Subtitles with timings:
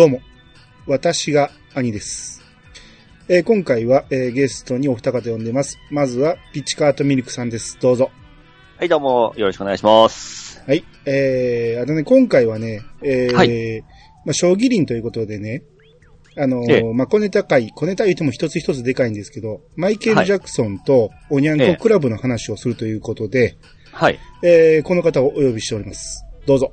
[0.00, 0.22] どうも、
[0.86, 2.42] 私が兄です。
[3.28, 5.78] えー今回は、えーゲストにお二方呼んでます。
[5.90, 7.76] まずは、ピッチカートミルクさんです。
[7.78, 8.10] どうぞ。
[8.78, 10.62] はい、どうも、よろしくお願いします。
[10.66, 10.86] はい。
[11.04, 13.82] えー、あのね、今回はね、えー、はい
[14.24, 15.64] まあ、将棋林ということでね、
[16.38, 23.58] あのーええまあ、小ネタ会、小ネタ言っても一つ一つでかいんですけど、マイケル・はいジャクソンとおにゃんええこクラブの話をするということで、
[23.92, 24.18] はい。
[24.42, 26.24] えー、この方をお呼びしております。
[26.46, 26.72] どうぞ。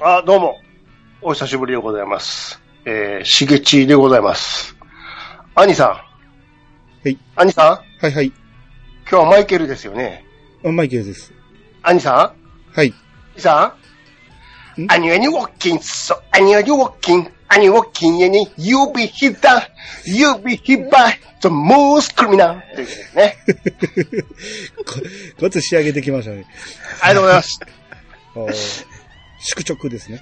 [0.00, 0.60] あ、どうも。
[1.26, 2.60] お久しぶりでございます。
[2.84, 4.76] えー、しげちでございます。
[5.54, 5.88] 兄さん。
[5.88, 6.02] は
[7.06, 7.18] い。
[7.36, 8.04] 兄さん？
[8.04, 8.26] はいはい。
[8.26, 10.24] 今日はマイケルですよね。
[10.64, 11.32] あマイケルです。
[11.82, 12.34] 兄さ
[12.74, 12.88] はい。
[12.88, 12.94] ん
[13.36, 13.74] 兄さ
[14.76, 14.82] ん？
[14.82, 19.40] ん？And when you walking, so, and when you walking, and you walking, and you be hit
[19.40, 19.62] down,
[20.04, 22.60] you be hit by the most criminal.
[22.74, 23.36] ということですね。
[24.84, 24.94] こ、
[25.40, 26.44] こつ仕上げてきましたね。
[27.00, 28.86] ありがとうございます。
[29.40, 30.20] 宿直ですね。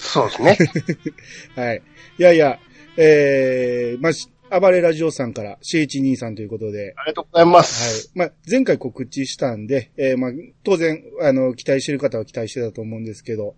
[0.00, 0.58] そうですね。
[1.56, 1.82] はい。
[2.18, 2.58] いやいや、
[2.96, 8.12] えー、まあし、暴れラジオさんから C123 さんということで、ありがとうございまはいす。。
[8.14, 10.30] まあ、前回告知したんで、えー、まあ、
[10.64, 13.56] 当然、あの、期待してる方は期待してたと思うんですけど、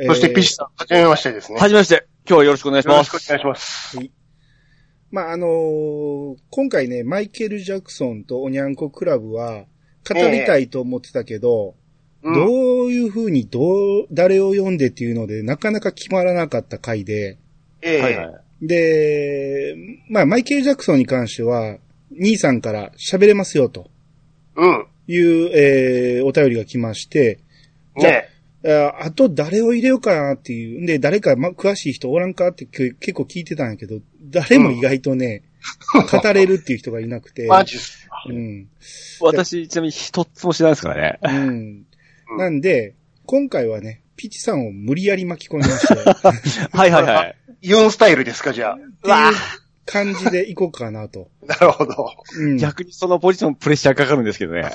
[0.00, 1.58] えーそしてピッチさん、はじめましてですね。
[1.58, 3.28] はじめまして、今日はよろしくお願いしよろしくおます。
[3.30, 3.98] 願いします。
[5.10, 9.66] まあ、あのー今回ね、マイケル・ジャクソンとおにゃんこクラブは、
[10.08, 11.74] 語りたいと思ってたけど、
[12.24, 12.34] うん。
[12.34, 12.46] ど
[12.86, 13.60] ういう風に、ど
[14.00, 17.38] う、誰を読んでっていうので、なかなか決まらなかった回で、
[17.82, 18.24] ええはいは
[18.62, 18.66] い。
[18.66, 19.76] で、
[20.08, 21.76] まあ、マイケル・ジャクソンに関しては、
[22.10, 23.90] 兄さんから喋れますよ、と
[24.56, 24.86] うん。
[25.06, 27.38] いう、えー、お便りが来まして、
[27.98, 28.28] じゃあね
[28.66, 30.82] ああと誰を入れようかなっていう。
[30.82, 35.42] んで、誰か、ま、詳しい人おらんかってけ結構聞いてたんやけど、誰も意外とね、
[35.92, 37.46] 語れるっていう人がいなくて。
[37.48, 38.24] マジっすか。
[38.26, 38.68] うん。
[39.20, 41.44] 私、ちなみに一つも知らないですからね。
[41.46, 41.86] うん。
[42.34, 42.94] うんなんで、
[43.26, 47.36] 今回はね、ピチさんを無理やり巻き込みまして、っ はいはいはい。
[47.62, 48.76] ユンスタイルですか、じゃあ。
[48.76, 49.34] ていう
[49.86, 51.30] 感じでいこうかなと。
[51.46, 52.10] なるほど。
[52.38, 52.56] うん。
[52.56, 54.70] 逆にそのポジションプレッシャーかかるんですけどね。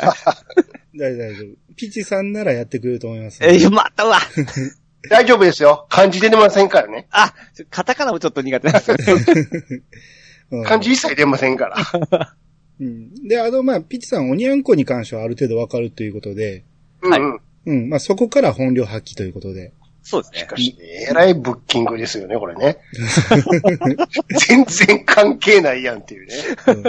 [0.96, 1.76] 大丈夫。
[1.76, 4.20] ピチさんならやってくれると思います、えー、またうわ。
[5.10, 5.88] 大丈夫ですよ。
[5.90, 7.08] 漢字出てませんからね。
[7.12, 7.34] あ、
[7.70, 9.06] カタカナもちょっと苦手なんですよね。
[10.52, 12.36] うん漢字一切出ませんから。
[12.80, 13.14] うん。
[13.28, 16.64] で、あの、まあ、ピチさん、おにゃんこに関してはある程度わかるということで、
[17.02, 17.40] はいうんうん。
[17.66, 17.90] うん。
[17.90, 19.74] まあ、そこから本領発揮ということで。
[20.02, 20.40] そうですね。
[20.40, 20.78] しかし、
[21.10, 22.78] えらいブッキングですよね、これね。
[24.48, 26.36] 全然関係ないやんっていうね。
[26.68, 26.84] うん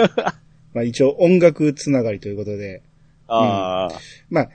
[0.73, 2.81] まあ、一応音楽つながりということで。
[3.27, 3.99] ああ。
[4.29, 4.49] まあ、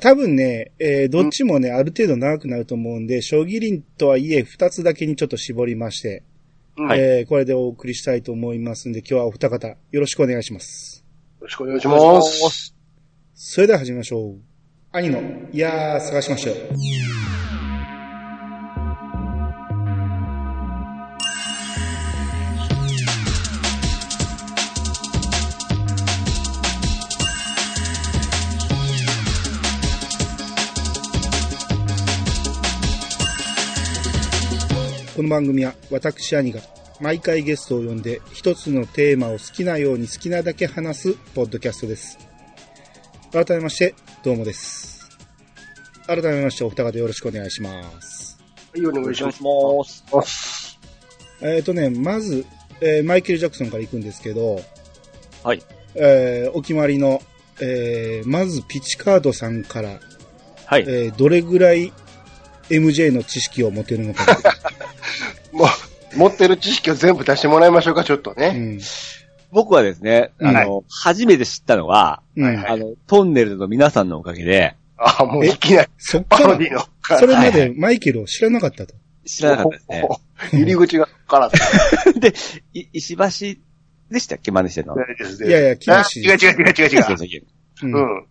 [0.00, 6.22] 多分ね、えーどっちもね、ある程度長くなると思うんで、将棋林とはいえ、二つだけにちょっと絞りまして、
[6.76, 11.04] うんはいよえーこれでお送りしたいと思いますんで、今日はお二方、よろしくお願いします。
[11.40, 12.74] ろしくお願いします。
[13.34, 14.49] それでは始めましょう。
[14.92, 15.20] 兄の、
[15.52, 16.56] いやー、探しましたよ。
[35.14, 36.60] この番組は私兄が
[37.00, 42.18] 毎回ゲストを呼んで一つのテーマを好きなように好きなだけ話すポッドキャストです。
[43.30, 45.08] 改めまして、どうもです。
[46.06, 47.70] 改めまして、お二方よろしくお願いしま
[48.02, 48.38] す。
[48.74, 50.22] はい、お願いしお願いしま。
[50.22, 50.78] す。
[51.40, 52.44] えっ、とね、まず、
[52.82, 54.60] えーマイケル・ジャクソンから行くんですけど、
[55.42, 55.62] はい。
[55.94, 57.22] えーお決まりの、
[57.62, 59.98] えーまずピチカードさんから、
[60.66, 60.82] はい。
[60.82, 61.90] えーどれぐらい
[62.68, 64.26] MJ の知識を持てるのか。
[65.50, 68.52] もう、持ってる知識を全部出してもらいましょうか、ちょっとね。
[68.54, 68.80] うん。
[69.52, 76.84] 僕はですね、あの、初めて知ったのは、うんはいはいあの、トンネルズの皆さんのおかげで、あ、もういきなり、そっからパロデ、ィの。
[77.18, 78.94] それまはいでマイケルを知らなかったと？
[79.26, 80.08] 知らなかったですね。
[80.08, 80.20] お
[80.56, 81.58] 入り口がからだ。
[82.20, 82.34] で、
[82.74, 83.60] い石橋
[84.10, 84.96] でしたっけ真似してるの。
[84.96, 86.20] ですいやいや、木あ梨。
[86.20, 87.44] 違う違う違う違う違う。
[87.82, 88.26] うんうん。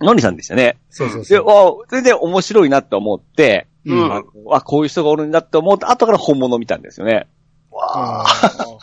[0.00, 0.62] のりさんでしたね。
[0.62, 1.84] で、そうそうそう。
[1.84, 7.28] あ全然面白いなと思って、うんああ、こういう人がおるんだって思って、後から本物を見たんですよね。
[7.76, 8.26] わあ。
[8.26, 8.78] あ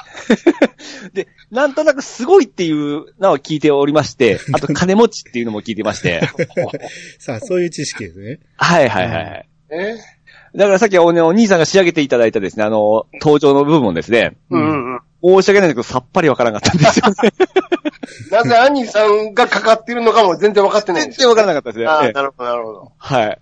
[1.13, 6.21] で、なんとなくすごいっていうのは聞いておりまして、 あと金持ちっていうのも聞いてまして。
[6.21, 6.79] ー
[7.19, 8.39] さあ、そういう知識ですね。
[8.57, 9.47] はいはいはいはい。
[9.71, 9.97] え？
[10.55, 14.35] だからさっきお,、ね、お兄さんが仕上げていただいたですね、あの、登場の部分ですね。
[14.51, 14.99] うん。
[15.23, 17.15] 申し訳ないんだけど、さっぱりわからなかったんですよね。
[18.29, 21.41] なぜ兄さんがかかってるのかも全然分かってないん全然わですよ。
[21.41, 21.87] からなかったですね。
[21.87, 22.91] ああ、ええなるほど、なるほど。
[22.97, 23.39] はい。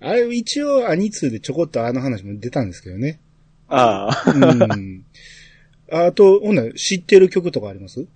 [0.00, 3.20] あれ、一応、アニツーでちょこっとあの話も出たんですけどね。
[3.68, 4.30] ああ。
[4.30, 4.38] う
[4.76, 5.04] ん。
[5.90, 8.06] あと、ほんなら知ってる曲とかあります？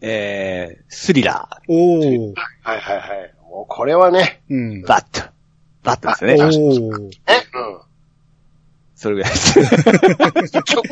[0.00, 2.32] えー、スリラおー。
[2.62, 3.34] はいはいはい。
[3.42, 4.86] もうこれはね、うんー、。
[4.86, 5.28] バット、
[5.82, 6.44] だったんですよね。
[6.44, 7.10] おー。
[7.26, 7.48] え？
[8.94, 9.60] それぐらいです。
[9.60, 9.66] うん。
[9.66, 10.88] 2曲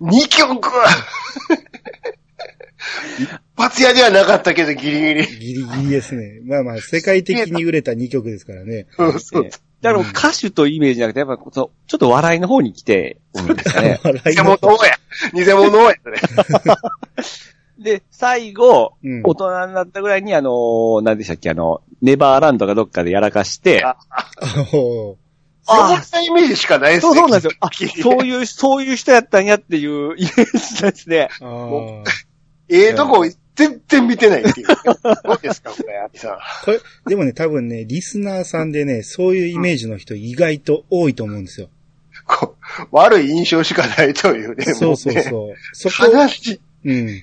[0.00, 0.70] !2 曲
[3.18, 5.26] 一発屋ではなかったけど、ギリギリ。
[5.26, 6.40] ギリギリですね。
[6.44, 8.86] まあまあ、世界的に売れた2曲ですからね。
[8.96, 9.50] そうそう。
[9.82, 14.00] だから歌手とイメージじゃなくて、やっぱちょっと笑いの方に来てるんですかね。
[14.30, 14.96] 偽の物や。
[15.34, 16.20] 偽物や、それ。
[17.98, 23.96] で、最後、うん大人になったぐらいにあのー、何でしたっけ、あの、ネバーランドかどっかでやらかして、あ
[25.64, 27.12] そんなイメージしかないですね。
[27.12, 28.02] そうそうなんですよ。
[28.02, 31.28] そういう、そういう人やったんやっていうイメージですね。
[32.68, 34.66] ええとこ、全然見てないっていう。
[35.24, 36.38] どうですか、これ、アキさん。
[36.64, 41.68] これ、でもね、多分ね、リスナーさんでね、そういうイメージの人意外と多いと思うんですよ。
[42.26, 44.64] こう悪い印象しかないというね。
[44.74, 45.54] そうそうそう。
[45.72, 47.22] そこ、話、うん。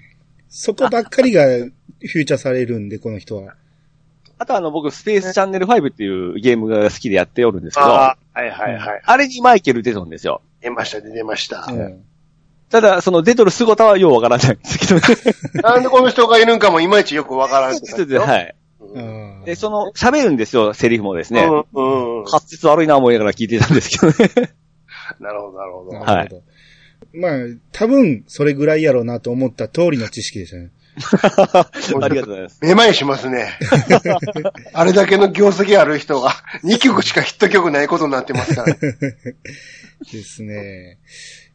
[0.49, 3.55] そこばっかりがフューチャーされるんで、この人は。
[4.37, 9.17] あとあの、僕、スペースチャンネル5っていうゲームが好きでやっておるんですけど、あああ、はいはいはい。
[9.17, 10.41] れにマイケル出とるんですよ。
[10.61, 11.65] 出ました、出ました。
[11.69, 12.03] うん。
[12.69, 15.01] ただ、その出とる姿はようわからないんですけどね。
[15.63, 18.55] なんでこの人がいるんかもいまいちよくわからんって感じよ はい。
[19.45, 21.43] で、その、喋るんですよ、セリフもですね。
[21.43, 22.19] うん。
[22.19, 22.23] うん。
[22.25, 24.53] 滑舌悪いな思いながら聞いてたんですけどね。
[25.19, 25.99] なるほど、なるほど。
[25.99, 26.43] なるほど。
[27.13, 27.31] まあ、
[27.71, 30.71] 多分、それぐらいやろうなと思った通りの知識でしたね。
[32.01, 32.59] ありがとうございます。
[32.61, 33.57] めまいしますね。
[34.73, 36.31] あれだけの業績ある人が
[36.63, 38.75] 2曲しかヒット曲ないことになってますからね。
[40.11, 40.97] ですね。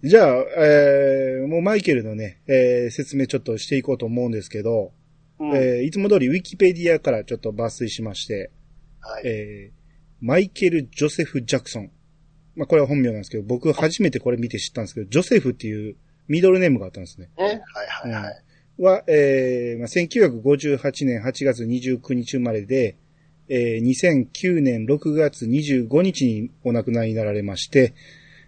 [0.04, 4.92] じゃあ、えー、もうマイケルのね、えー、説明ちょっとしていこうと思うんですけど、
[5.40, 8.50] うんえー、いつも通りウィキペディアからちょっと抜粋しまして、
[9.00, 9.84] はいえー、
[10.20, 11.90] マイケル・ジョセフ・ジャクソン。
[12.54, 15.96] まあ、これは本名なんですけど、僕初めてこれ見て知ったんですけど、ジョセフっていう
[16.28, 17.30] ミドルネームがあったんですね。
[17.38, 17.42] ね。
[17.42, 18.82] はいはいはい。
[18.82, 22.98] は、えーまあ、1958年8月29日生まれで、
[23.48, 27.94] えー2009年6月25日にお亡くなりになられまして、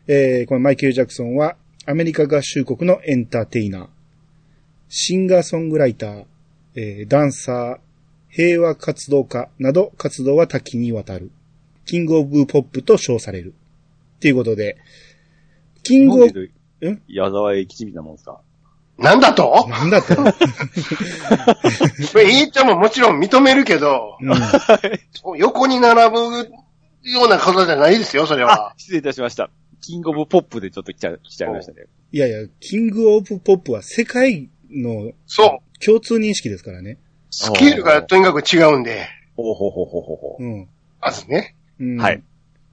[0.08, 1.56] えーこのマイケル・ジャクソンは
[1.86, 3.86] アメリカ合衆国のエンターテイナー、
[4.88, 6.24] シンガーソングライター、
[6.74, 7.78] えーダンサー、
[8.28, 11.30] 平和活動家など活動は多岐にわたる。
[11.86, 13.54] キングオブポップと称される。
[14.16, 14.76] っていうことで、
[15.84, 16.50] キングオブ、
[16.90, 18.40] ん矢沢永吉みたいなもんですか？
[18.98, 19.66] なんだと？
[19.68, 20.22] なんだと、こ
[22.16, 24.30] れ、いいちゃんももちろん認めるけど、うん
[25.38, 26.16] 横に並ぶ
[27.08, 29.50] ようなことじゃないですよ、それあは。、失礼いたしました。
[29.86, 31.86] キングオブポップでちょっと来ちゃ、来ちゃいましたね。
[32.10, 35.84] いやいや、キングオブポップは世界のそう。
[35.84, 36.98] 共通認識ですからね。
[37.30, 39.06] スケールがとにかく違うんで、
[39.36, 40.44] ほうほうほうほうほうほう。
[40.44, 40.68] うん。
[41.00, 41.54] まずね。
[41.78, 42.22] うん、はい。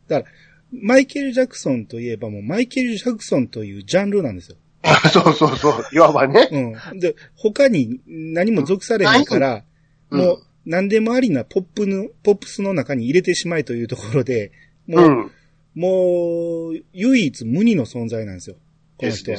[0.07, 0.35] だから、
[0.71, 4.57] マイケル・ジャクソンといえばもうマイケル・ジャクソンというジャンルなんですよ。
[5.13, 5.85] そうそうそう。
[5.93, 6.49] いわばね。
[6.91, 6.99] うん。
[6.99, 9.63] で、他に何も属されへんから、
[10.09, 14.51] うんもう何でもありなポップの、ポップスの中に入れてしまえというところで、
[14.87, 15.31] もう、うん。
[15.75, 18.55] もう、唯一無二の存在なんですよ。
[18.97, 19.37] この人は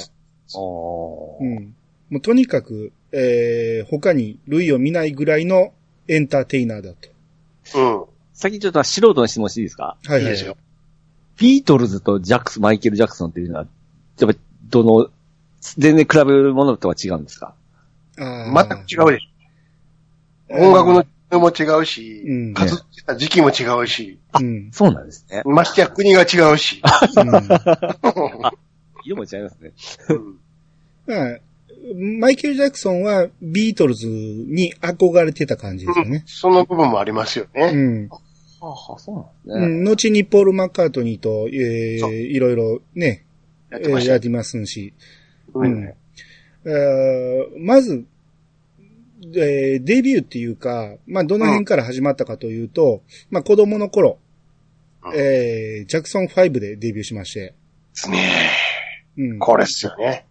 [1.41, 1.75] うん。
[2.11, 5.73] もうとにかく、えー、他に類を見ないぐらいの
[6.09, 7.09] エンターテイナーだと。
[7.79, 8.05] うん。
[8.33, 9.97] 先ちょっと素人の質問していいですか？
[10.05, 10.27] はいはいい。
[10.27, 10.57] いですよ。
[11.39, 13.67] ビートルズとジャックス、マイケル・ジャクソンっていうのは、
[14.19, 15.09] やっぱ、どの、
[15.61, 17.55] 全然比べるものとは違うんですか？
[18.17, 18.25] 全
[18.69, 20.57] く違うでしょ。
[20.57, 21.05] 音楽の
[21.39, 24.71] も違うし、うん活動した時期も違うし、うん。
[24.73, 25.43] そうなんですね。
[25.45, 26.83] ましてや国が違うし。
[27.17, 27.49] うん
[29.05, 29.73] 色も違いますね。
[30.09, 30.39] うん
[31.07, 31.39] まあ、
[31.95, 36.25] マイケル・ジャクソンはビートルズに憧れてた感じですよね。
[36.27, 37.73] その部分もありますようね。
[37.73, 38.09] ん。
[38.09, 38.19] は
[38.63, 39.17] あ、はあ、そう
[39.51, 39.77] なんですね。
[39.81, 43.25] うん、後にポール・マッカートニーと、えー、いろいろね、
[43.71, 43.81] やっ
[44.21, 44.95] てますし。
[45.53, 45.85] ううんん。
[45.85, 48.07] えーまず、
[49.37, 54.19] えーデビューっていうか、まあ、どの辺から始まったかというと、まあ、子供の頃、
[55.05, 57.55] うんえー、ジャクソン5でデビューしまして、で
[57.95, 58.19] すね。
[59.19, 59.39] うん。
[59.39, 60.27] これっすよね。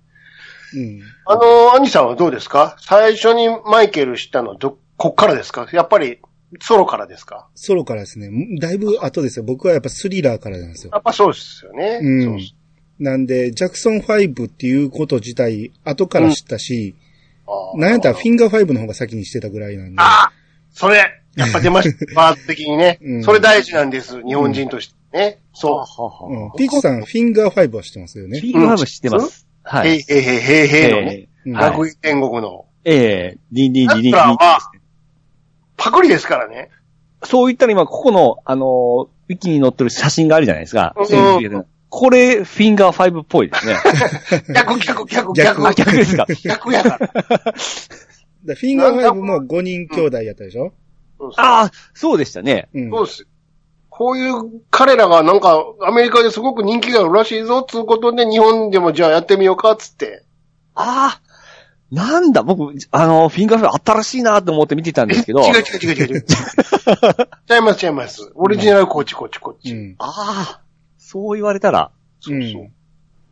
[0.76, 1.02] うん。
[1.26, 2.76] あの、アニさんはどうですか？
[2.80, 5.68] 最初にマイケル知ったのはど、こっからですか？
[5.72, 6.20] やっぱり、
[6.62, 7.48] ソロからですか？
[7.56, 9.46] ソロからですね、だいぶ後ですよ。
[9.46, 10.92] 僕はやっぱスリラーからなんですよ。
[10.94, 12.00] やっぱそうですよね。
[12.02, 12.40] うん
[13.00, 17.13] なんで、ジャクソン5っていうこと自体、後から知ったし、あー
[17.76, 19.96] なんやったらフィンガー5の方が先にしてたぐらいなんで。
[19.98, 20.32] ああ
[20.72, 20.98] それ
[21.36, 22.06] やっぱ出ました。
[22.14, 24.24] パーツ的にね、うんそれ大事なんです。
[24.24, 25.40] 日本人としてね。
[25.54, 26.58] そうんはあ。
[26.58, 28.40] ピーチさん、フィンガー5は知ってますよね。
[28.40, 29.46] フィールハム知ってます？
[29.66, 29.68] う。
[29.68, 29.90] はい。
[29.90, 31.28] へいへいへいへいのね。
[31.46, 32.66] うんはい学院天国の。
[32.86, 34.72] ええ、リンリンリンリンリンだったらまあ
[35.78, 36.70] パクリですからね。
[37.24, 40.94] そういったら今、ここの、あのー、ウィキに載ってる写真があるじゃないですか。
[40.98, 43.76] うん1900これ、フィンガー5っぽいですね。
[44.56, 45.68] 逆逆逆逆逆。
[45.68, 46.26] あ、逆ですか？
[46.44, 47.08] 逆やから。
[47.08, 50.74] だフィンガー5も5人兄弟やったでしょ？
[51.20, 52.68] そうそうああ、そうでしたね。
[52.74, 52.90] うん。
[52.90, 53.28] そうです。
[53.90, 54.34] こういう
[54.72, 60.24] 彼らがなんかアメリカですごく人気があるらしいぞ、つうことで日本でもじゃあやってみようか、つって。
[60.74, 61.22] ああ
[61.92, 65.42] なんだ、僕、あの、フィンガーフ新しいなと思って見てたんですけど。
[65.42, 66.26] 違う違う違う違う違う。
[67.54, 68.32] 違 います違います。
[68.34, 69.72] オリジナルこっちこっちこっち。
[69.74, 69.96] うん。
[70.00, 70.62] ああ、
[71.14, 71.92] そう言われたら。
[72.20, 72.72] そうそう。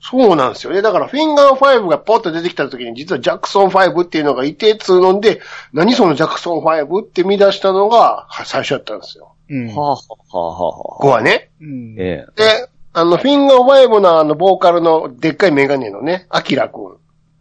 [0.03, 0.81] そうなんですよね。
[0.81, 5.41] だから、フィンガー5がポッと出てきた時に、実はジャクソン5っていうのがいて、つうので、
[5.73, 9.35] 何そのジャクソン5って見出したのが、は最初だったんですよ。
[9.50, 9.67] うん。
[9.67, 9.97] はあ、は
[10.31, 11.51] あ、はあ、は5はね。
[11.59, 11.95] うん。
[12.00, 12.35] ええ。
[12.35, 16.83] で、あの、フィンガー5のあの、ボーカルのでっかいメガネのね、アキラくん。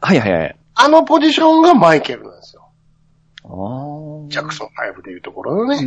[0.01, 0.57] はいはいはい。
[0.75, 2.69] あのポジションがマイケルなんですよ。
[3.45, 4.29] ああ。
[4.31, 4.69] ジャクソン
[4.99, 5.87] 5でいうところのね。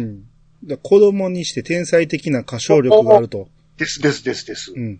[0.65, 0.77] うん。
[0.81, 3.47] 子供にして天才的な歌唱力があると。
[3.77, 4.79] ですですですですう。
[4.79, 4.99] ん。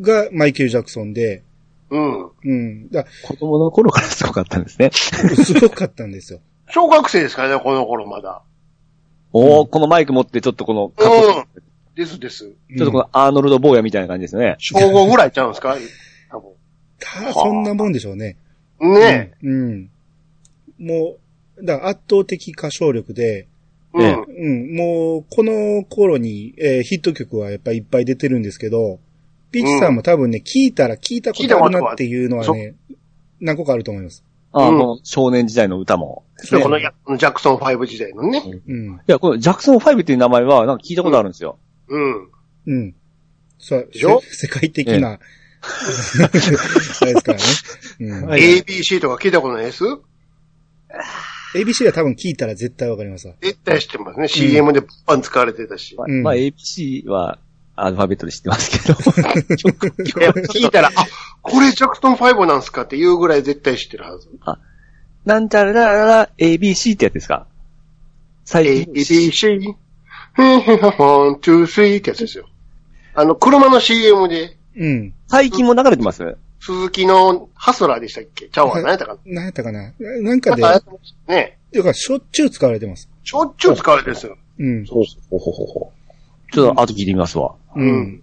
[0.00, 1.42] が、マイケル・ジャクソンで、
[1.90, 2.30] うん。
[2.44, 2.90] うん。
[2.90, 4.90] だ子供の頃からすごかったんですね。
[4.92, 6.40] すごかったんですよ。
[6.70, 8.42] 小学生ですからね、この頃まだ。
[9.32, 11.44] おお、このマイク持ってちょっとこの、かっこいいうん。
[11.94, 12.44] ですです。
[12.76, 14.56] ちょっとこのアーノルド・坊やみたいな感じですね。
[14.58, 15.76] 小5ぐらいちゃうんですか？
[16.30, 16.54] 多
[16.98, 18.36] たそんなもんでしょうね。
[18.78, 18.94] 分。
[18.94, 19.52] ねうん。
[19.52, 19.90] うん。
[20.78, 21.16] も
[21.58, 23.53] う、だから圧倒的歌唱力で、え。
[23.94, 24.16] うええん。
[24.16, 28.98] うん、もう、この頃に、えーヒット曲はやっぱりいっぱい出てるんですけど、
[29.50, 32.74] ピッチさんも多分ね、聞いたら聞いたことあるなっていうのはね、
[33.40, 34.24] 何個かあると思います。
[34.52, 36.24] ああ、うんこの少年時代の歌も。
[36.50, 38.42] でこのやジャクソン5時代のね。
[38.66, 38.94] うん。
[38.94, 41.58] いや、このジャクソン5っていう名前はなんか聞いたことあるんですよ。
[41.88, 42.28] うん。
[42.66, 42.94] うん。
[43.58, 45.18] そう、世界的な、 あ
[46.26, 47.44] れですからね。
[48.00, 48.26] うん。
[48.26, 49.84] はい ABC とか聞いたことないです？
[51.54, 53.34] ABC は多分聞いたら絶対わかりますわ。
[53.40, 54.28] 絶対知ってますね。
[54.28, 55.94] CM でバン使われてたし。
[55.96, 57.38] まあ、うんまあ ABC は
[57.76, 58.94] アルファベットで知ってますけど。
[60.52, 61.06] 聞いたら、あ、
[61.42, 64.28] これジャクソン5なんすかっていうぐらい絶対知ってるはず。
[65.24, 67.46] なんちゃらららら ABC ってやつですか？
[68.44, 68.92] 最近。
[68.92, 69.74] ABC、
[70.36, 72.48] ワン、ツー、スリーってやつですよ。
[73.14, 75.14] あの、車の CM で、うん。
[75.28, 76.36] 最近も流れてます？
[76.66, 78.48] スズキのハスラーでしたっけ？
[78.48, 79.92] ちゃうわ、何やったか何やったかな？
[80.00, 80.40] なんな。
[80.40, 80.62] かで、
[81.28, 81.58] ね。
[81.70, 83.08] ていうかしょっちゅう使われてます。
[83.22, 84.38] しょっちゅう使われてるんですよ。
[84.58, 84.86] うん。
[84.86, 85.92] ほほほほほ。
[86.52, 87.54] ちょっと後聞いてみますわ。
[87.76, 88.22] うん。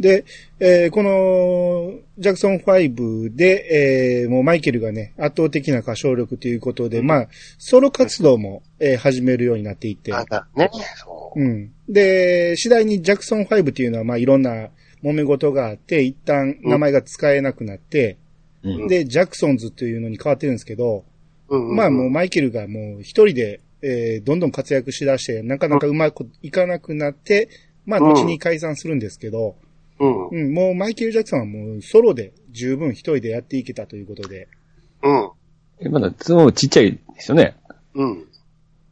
[0.00, 0.24] で、
[0.58, 10.70] えーこの、ジャクソン5で、えーもうマイケルがね、圧倒的な歌唱力ということで、まあ、ソロ活動も、えー始めるようになっていって、あだね。
[10.96, 11.40] そう。
[11.40, 11.72] うん。
[11.88, 14.70] で、次第にジャクソン5っていうのは、まあ、いろんな
[15.04, 18.16] 揉め事があって、一旦名前が使えなくなって、
[18.62, 18.88] うん。
[18.88, 21.04] で、ジャクソンズというのに変わってるんですけど、
[21.48, 27.50] うんうんまあもうマイケルがもう一人で、えーどんどん活躍しだして、なかなかうまくいかなくなって、
[27.84, 29.56] まあ後に解散するんですけど、
[30.00, 30.28] うん。
[30.28, 34.48] うん、もうマイケル・ジャクソンはもうソロで十分一人でやっていけたということで、
[35.02, 35.30] うん。
[35.80, 37.56] えまだ、そのちっちゃいですよね。
[37.94, 38.26] うん。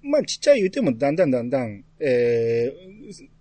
[0.03, 3.32] まあちっちゃい言うてもだんだんだんだん、えー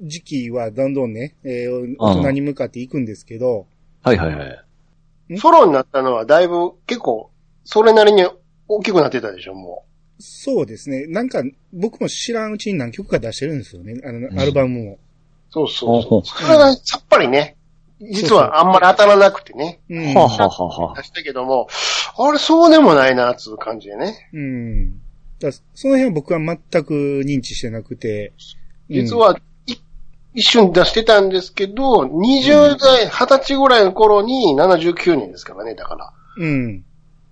[0.00, 3.66] 時期はどんどんね、えー大人に向かっていくんですけど、
[4.02, 5.34] はいはいはい。
[5.34, 5.38] ん？
[5.38, 7.30] ソロになったのはだいぶ結構、
[7.64, 8.26] それなりに
[8.68, 9.84] 大きくなってたでしょ、も
[10.18, 11.06] そうですね。
[11.06, 14.00] なんか僕も知らんうちに何曲か出してるんですよね。
[14.04, 14.92] あの、んアルバムも。
[14.92, 14.98] う。
[15.50, 16.22] そうそうそうう。
[16.24, 17.56] それがさっぱりね、
[18.00, 20.14] 実はあんまり当たらなくてね、うん。
[20.14, 21.68] はあ、はあはあはあ、出したけども、
[22.16, 24.30] あれそうでもないな、つう感じでね。
[24.32, 25.00] うん。
[25.40, 28.28] だその辺は僕は全く認知してなくて。
[28.28, 28.34] うん
[28.90, 29.42] 実は、い
[30.34, 36.12] 一瞬出してたんですけど、20代、20歳ぐらいの頃に79年ですからね、だから。
[36.36, 36.84] うん。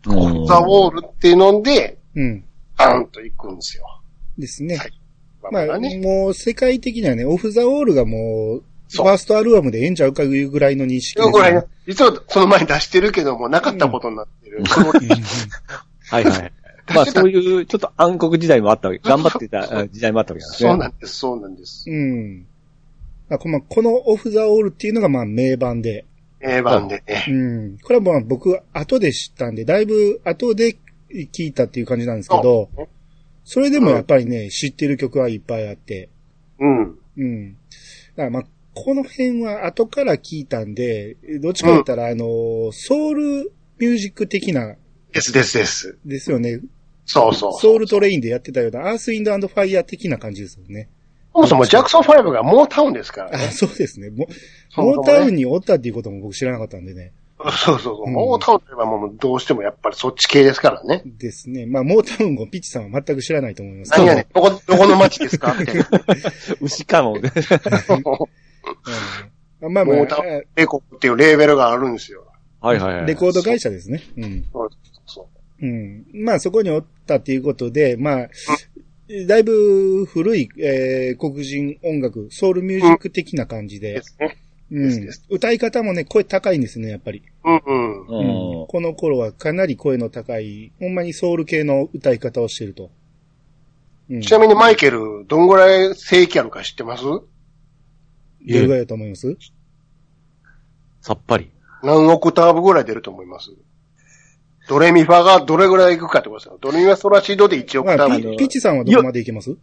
[0.04, 2.44] うんザ・ウォールっていうので、うん。
[2.76, 3.85] バーンと行くんですよ。
[4.38, 4.76] ですね。
[4.76, 4.92] はい
[5.42, 5.99] ままあ、だね。
[5.99, 14.64] もう世界的にはね、オフ・ザ・ウォールがもう、ファーストアルバムでええんちゃうかいうぐらいの認識ですいうぐらいね、実はその前に出してるけども、なかったことになってる。
[14.66, 16.52] そのはいはい。
[16.94, 20.68] まあそういう、ちょっと暗黒時代もあったわけ、頑張ってたあ時代もあったわけなんですね。
[20.68, 21.85] そうなんです、そうなんです。
[21.88, 22.47] うん。
[23.37, 26.05] あこのオフ・ザ・ウォールっていうのがまあ名盤で。
[26.41, 27.25] 名盤でね。
[27.29, 27.79] うん。
[27.79, 30.77] これはまあ僕後で知ったんで、だいぶ後で
[31.11, 32.69] 聞いたっていう感じなんですけど、
[33.45, 36.09] それでもやっぱりね、知ってる曲はいっぱいあって、
[36.59, 36.99] うん。
[37.17, 37.53] うん。
[37.53, 37.57] だ
[38.17, 38.43] からまあ、
[38.75, 44.77] この辺は後から聞いたんで、どっちか言ったら、あの、ソウルミュージック的な、
[45.12, 45.99] ですですです。
[46.05, 46.61] ですよね。
[47.05, 47.53] そうそう。
[47.61, 50.89] ソウルトレインでやってたような、アース・インド・ファイヤー的な感じですよね。
[51.35, 53.49] そもそもジャクソン5がモータウンですからあ、ね。
[53.51, 54.11] そうですね。
[54.11, 57.12] モータウンにおったっていうことも僕知らなかったんでね。
[57.39, 58.05] そうそうそう。
[58.07, 61.03] うんモータウンといえばもうどうしてもやっぱりそっち系ですからね。
[61.05, 61.67] ですね。
[61.67, 63.91] まあ、モータウンをピッチさんは全く知らないと思います。
[63.93, 65.57] 何やねん、どこ、どこの街ですか？
[66.61, 67.15] 牛かも。
[67.15, 67.23] うん、
[69.73, 72.27] まあまあモータウンレコっていうレーベルがあるんですよ。
[72.61, 73.07] はいはいはい。
[73.07, 74.03] レコード会社ですね。
[74.17, 74.45] うん。
[74.53, 74.71] そう
[75.07, 75.29] そ
[75.61, 76.05] うん。
[76.15, 78.29] まあそこにおったっていうことで、まあ、
[79.28, 84.38] だいぶ古い、えー黒人音楽、ソウルミュージック的な感じで、ですね。
[84.71, 87.23] うんです歌い方もね、声高いんですね、やっぱり。
[87.44, 88.00] うんうん。
[88.00, 88.66] うん。
[88.68, 92.90] この頃はかなり声の高い、ほんまにソウル系の歌い方をしてると。
[94.09, 94.21] うん。
[94.23, 97.04] ちなみにマイケル、どんぐらい正規あるか知ってます？
[97.04, 97.23] ど
[98.47, 99.37] れぐらいだと思います？
[101.02, 101.50] さっぱり。
[101.82, 103.50] 何オクターブぐらい出ると思います？
[104.69, 106.59] ドレミファがどれぐらいいくかってことですよ。
[106.61, 108.31] ドレミファソラシドで1オクまあ、ターブ。
[108.33, 109.57] ピピッチさんはどこまでいけます？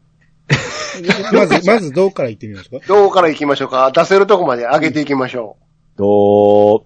[1.34, 2.88] まず、まずどうから行ってみましょうか？
[2.88, 3.92] どこから行きましょうか？
[3.92, 5.58] 出せるとこまで上げていきましょ
[5.96, 6.84] どー、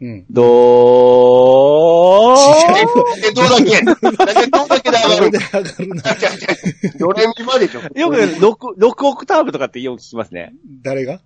[0.00, 0.24] うん。
[0.30, 0.42] ど
[2.32, 2.36] う？
[2.36, 2.74] ー。
[3.20, 3.44] で、どう？
[3.48, 3.94] だけだ
[4.34, 5.30] けどうだけで上がる？
[5.30, 6.10] で上がるな。
[6.12, 6.18] 違う？
[6.88, 7.80] 違うドレミファでしょ。
[7.98, 10.54] よく6、6オクターブとかってよく聞きますね。
[10.82, 11.20] 誰が？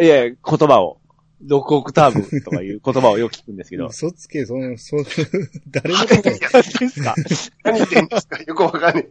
[0.00, 0.98] いやいや、言葉を。
[1.44, 3.86] 6オクターブとかいう言葉をよく聞くんですけど。
[3.90, 4.96] 嘘つけ、その、そ、
[5.70, 7.14] 誰のことやですか？
[7.64, 8.38] 何言ってんですか？
[8.42, 9.08] よくわかんない。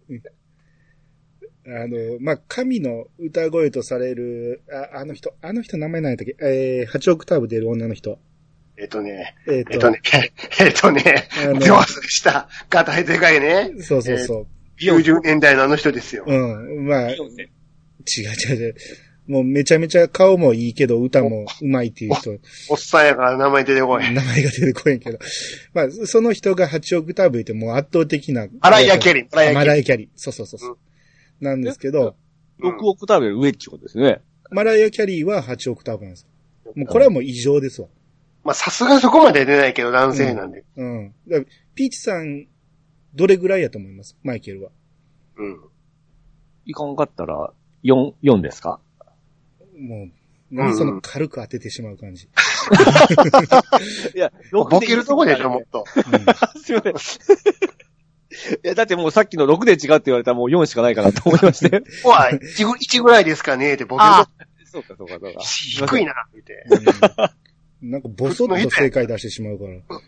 [1.69, 4.61] あの、まあ、神の歌声とされる、
[4.93, 6.35] あ、あの人、あの人名前何やったっけ？
[6.41, 8.19] えー、8オクターブ出る女の人。
[8.77, 9.99] えっとね、えっ、えっとね、
[10.61, 12.47] えっとね、あの手忘れした。
[12.69, 13.71] 肩でかいね。
[13.81, 14.47] そうそうそう。
[14.79, 16.25] 90年代のあの人ですよ。
[16.27, 16.85] うん。
[16.87, 18.75] まあ、違う違う違う。
[19.27, 22.31] もうめちゃめちゃ顔もいいけど歌も上手いっていう人、
[22.69, 24.03] おっさんやから名前出てこい。
[24.13, 25.19] 名前が出てこへんけど。
[25.73, 28.47] まあ、その人が8オクターブ言ってもう圧倒的な。
[28.61, 30.09] マライア・キャリー、マライア・キャリー。
[30.15, 30.77] そうそうそうそう。
[31.41, 32.15] なんですけど、
[32.61, 34.21] 6オクターブより上ってことですね。
[34.49, 36.27] マライア・キャリーは8オクターブなんです
[36.65, 36.71] よ。
[36.75, 37.89] もうこれはもう異常ですわ。
[38.43, 40.63] まあ、さすがそこまで出ないけど男性なんで。
[40.77, 41.13] うん。
[41.27, 42.47] だからピーチさん、
[43.13, 44.15] どれぐらいやと思います？
[44.23, 44.69] マイケルは。
[45.37, 45.59] うん。
[46.65, 47.51] いかんかったら、
[47.83, 48.79] 4、4ですか？
[49.77, 50.07] も
[50.51, 52.29] う、なんでその軽く当ててしまう感じ。
[54.15, 55.85] いや、ボケるとこでしょ、もっと。
[55.95, 56.93] うんすいません。
[58.63, 61.81] いや、だってもうさっきの6で違うって言われたらもう4しかないかなと思いまして。
[61.81, 64.27] ここは1ぐ1ぐらいですかねってボケるあ
[64.65, 65.39] そうかそうかそうか。
[65.39, 65.45] と
[65.87, 66.65] 低いな、見て。
[66.69, 66.75] う
[67.85, 69.99] んなんかボソッと正解出してしまうから。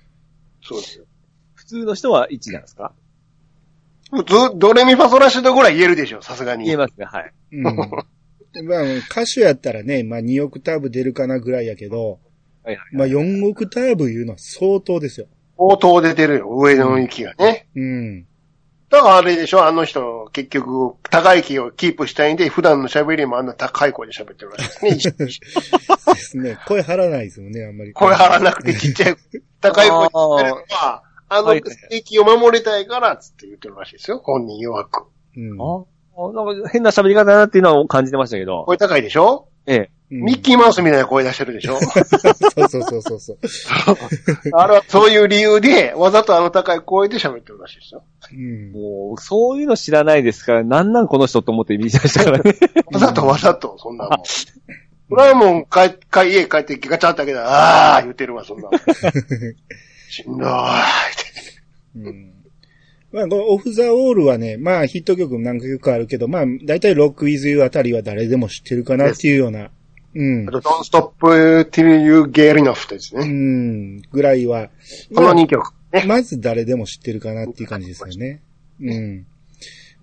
[0.64, 1.06] そうですよ。
[1.54, 2.94] 普通の人は1なんですか？
[4.12, 6.66] 普通、ドレミファソラシドぐらい言えるでしょ、さすがに。
[6.66, 7.32] 言えますね、はい。
[7.52, 7.64] うん。
[8.64, 12.20] まあ、歌手やったらね、まあ2オクターブ出るかなぐらいやけど、
[12.64, 12.96] はいはい。
[12.96, 15.28] まあ4オクターブいうのは相当ですよ。
[15.58, 17.68] 相当出てるよ、上の息がね。
[17.76, 18.26] うん。
[18.90, 25.28] だからあれでしょ、あの人、結局、高い気をキープしたいんで、普段の喋りもあんな高い声で喋ってるらしいですね。
[26.16, 26.58] ですね。
[26.66, 27.94] 声張らないですよね、あんまり。
[27.94, 29.16] 声張らなくてちっちゃい、
[29.62, 35.06] 高い声で喋るのは、あの、正規を守りたいから、つって言ってるらしいですよ、本人弱く。
[35.38, 35.86] うん。
[36.20, 38.64] ああ、なんか変な喋り方だなっていうのは感じてましたけど。
[38.66, 39.48] 声高いでしょ？
[39.66, 39.78] ええ。
[39.78, 41.80] うんミッキーマウスみたいな声出してるでしょ？
[41.80, 42.04] そう
[42.68, 43.38] そうそうそうそう。
[44.58, 48.04] あれはそういう理由で、わざとあの高い声で喋ってるらしいですよ。
[48.32, 48.72] うん。
[48.72, 52.56] もう、そういうの知らないですから、なんなんこの人と思って見てましたからね。
[52.92, 54.18] わざとわざと、そんなもん。
[55.10, 58.80] これはもう、帰、帰、家帰ってガチャって開けたら、あー言ってるわ、そんなもん。
[60.10, 60.74] しんどーいっ
[62.04, 62.10] て。
[62.10, 62.34] うん。
[63.12, 69.70] まあ、このオフ・ザ・オールはね、まあヒット曲何曲かあるけど、まあ大体ロック・ウィズ・ユーあたりは誰でも知ってるかなっていうような、
[70.16, 70.52] うんあ。
[70.52, 71.12] と、Don't Stop
[71.70, 73.26] Till You Get Enough ですうね。
[73.26, 74.70] ん、ぐらいは、
[75.14, 75.74] この2曲。
[75.92, 76.04] ね。
[76.08, 78.42] まず誰でも知ってるかなっていう感じですよね。
[78.82, 79.26] うん。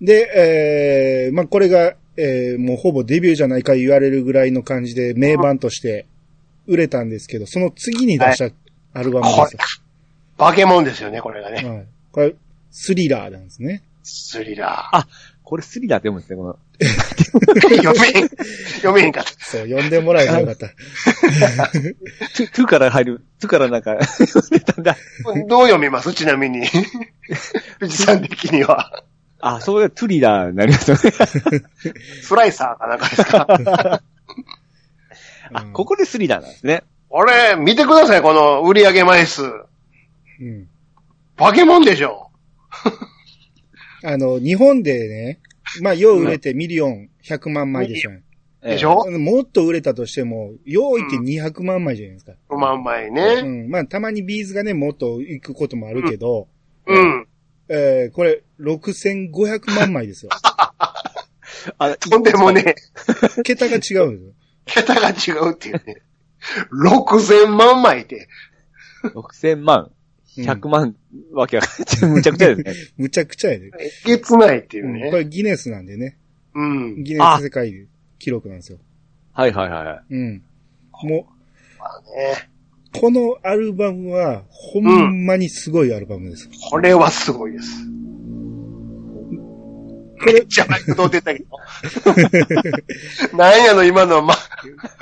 [0.01, 6.05] で、えー、まあこれが、えー、もうほぼデビューじゃないか言われるぐらいの感じで名盤として
[6.65, 8.53] 売れたんですけど、その次に出した
[8.99, 9.59] アルバムですよ。、
[10.37, 11.67] バケモンですよね、これがね。
[11.67, 11.85] はい。
[12.11, 12.35] これ、
[12.71, 13.83] スリラーなんですね。
[14.03, 15.07] スリラあ、
[15.43, 16.59] これスリラーって読むんですね、この。
[16.79, 17.77] ー。
[17.83, 18.29] 読めん、
[18.75, 19.31] 読めへんかった。
[19.45, 20.67] そう、呼んでもらえばよかった。
[20.67, 21.95] トゥ、
[22.53, 24.95] トゥから入る、トゥからなんか、 読んでたんだ。
[25.47, 26.13] どう読みます？
[26.13, 26.67] ちなみに。
[27.79, 29.03] 富士山的には。
[29.39, 31.11] あ、それがトゥリラーになりますよね。
[32.21, 34.01] スライサーかなんかですか？
[35.53, 36.83] あ、ここでスリラーなんですね。
[37.09, 39.43] これ、見てください、この売上枚数。
[39.43, 40.67] うん。
[41.37, 42.26] バケモンでしょ。
[44.03, 45.39] あの、日本でね、
[45.81, 48.11] まあ、よう売れてミリオン100万枚でしょ。
[48.61, 49.05] でしょ？
[49.19, 52.33] もっと売れたとしても、よういって200万枚じゃないですか。
[52.49, 53.41] 5万枚うね。
[53.41, 53.69] ん。
[53.69, 56.47] まあ、たまにビーズがね、もっと行くこともあるけど、
[56.85, 57.27] うん。
[57.69, 60.31] えー、これ、6500万枚ですよ。
[61.79, 62.75] あ、とんでもね、
[63.43, 64.11] 桁が違うんですよ。
[64.65, 66.01] 桁が違うっていうね。
[66.71, 68.27] 6000万枚って。
[69.03, 69.91] 6000万、
[70.43, 70.95] 100万
[71.33, 71.63] わけが、
[72.07, 72.73] むちゃくちゃですね。
[72.97, 73.71] むちゃくちゃやで。
[73.79, 75.11] えげつないっていううん、こね。
[75.11, 76.17] れギネスなんでね。
[76.53, 77.03] うん。
[77.03, 77.87] ギネス世界
[78.19, 78.79] 記録なんですよ。
[79.33, 80.41] はいはいはうん。
[81.03, 81.27] も
[81.79, 82.49] まあね。
[82.95, 86.49] う、このアルバムは、ほんまにすごいアルバムです。
[86.69, 87.65] これはすごいです。
[90.19, 93.37] これ、じゃあ、どう出たけど。
[93.37, 94.33] なんやの、今のは、ま、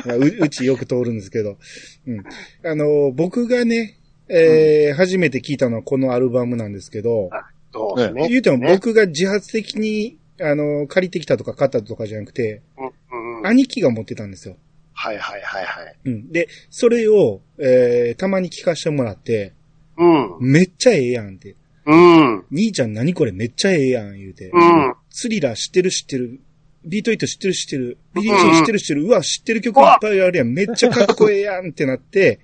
[0.05, 1.57] まあううちよく通るんですけど。
[2.05, 2.23] うん。
[2.65, 3.97] あの、僕がね、
[4.29, 7.29] えー初めて聞いたのはこのアルバムなんですけど、
[7.73, 8.29] そうですね。
[8.29, 14.57] 言うてもね、僕が自発的に、あの、借りてきたとか買ったとかじゃなくて、うんうんうん兄貴が持ってたんですよ。
[14.93, 15.95] はいはいはいはい。
[16.05, 16.31] うん。
[16.31, 19.53] で、それを、えーたまに聞かせてもらって、
[19.97, 20.37] うん。
[20.39, 21.55] めっちゃええやんって。
[21.85, 22.45] うん。
[22.49, 24.49] 兄ちゃん何これめっちゃええやん言うて。
[24.51, 24.95] うん。
[25.09, 26.39] Thriller 知ってる知ってる。
[26.85, 27.97] Beat It 知ってる知ってる。
[28.13, 29.03] Billie 知ってる知ってる。
[29.05, 30.53] うわ、知ってる曲いっぱいあるやん。
[30.53, 32.39] めっちゃかっこええやんってなって、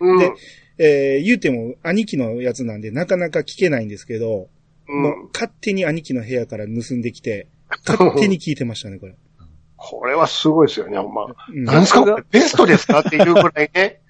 [0.00, 0.18] うん。
[0.18, 0.32] で
[0.78, 4.48] えー言うても兄貴のやつなんでなかなか聞けないんですけど、
[4.88, 7.46] うんもう勝手に兄貴の部屋から盗んできて、
[7.86, 9.14] 勝手に聞いてましたね、これ。
[9.76, 11.24] これはすごいですよね、ほんま。
[11.48, 14.00] うんなんですかこれベストですかっていうぐらいね。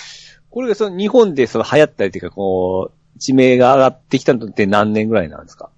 [0.50, 5.70] これがその日本でその流行ったりというか、こう、知名が上がってきたのって何年ぐらいなんですか？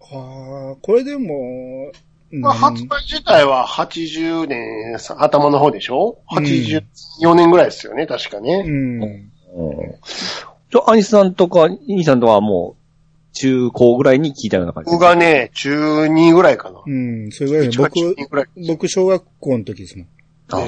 [0.00, 1.90] はあ、これでも、
[2.40, 8.62] まあ、発売自体は80年頭の方でしょ ?84 年ぐらいですよね、確かうね。
[8.62, 9.30] ん。
[10.70, 16.80] じゃあ、兄さんとか、兄さんとかはもう、中高ぐらいに聞いたような感じ僕がね、中2ぐらいかな。
[16.86, 18.46] うん、それぐらいで僕中、2ぐらい。
[18.68, 20.08] 僕小学校の時ですもん。
[20.50, 20.58] あ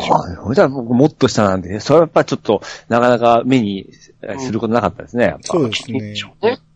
[0.51, 3.91] あ、じゃあ僕もっと下なんで、ね、それはやっぱちょっと、なかなか目に
[4.23, 5.41] えすることなかったですね、やっぱ。
[5.45, 6.15] そうですね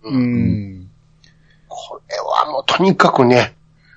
[0.05, 0.91] うん。
[1.69, 3.55] これはもうとにかくね、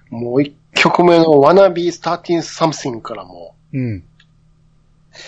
[0.10, 3.96] もう一曲目の Wanna Be Starting Something からもうん。
[3.98, 4.04] う、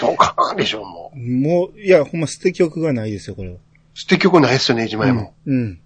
[0.02, 1.20] どうかなでしょう、もう。
[1.20, 3.58] もう、いや、ほんま捨て曲がないですよ、これは。
[3.94, 5.34] 捨て曲ないっすよね、一枚も。
[5.46, 5.80] うん。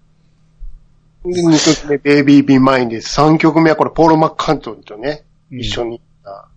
[1.24, 3.20] で、2曲目、Baby Be Mine です。
[3.20, 6.00] 3曲目はこれ、ポール・マッカートニーとね、うん一緒に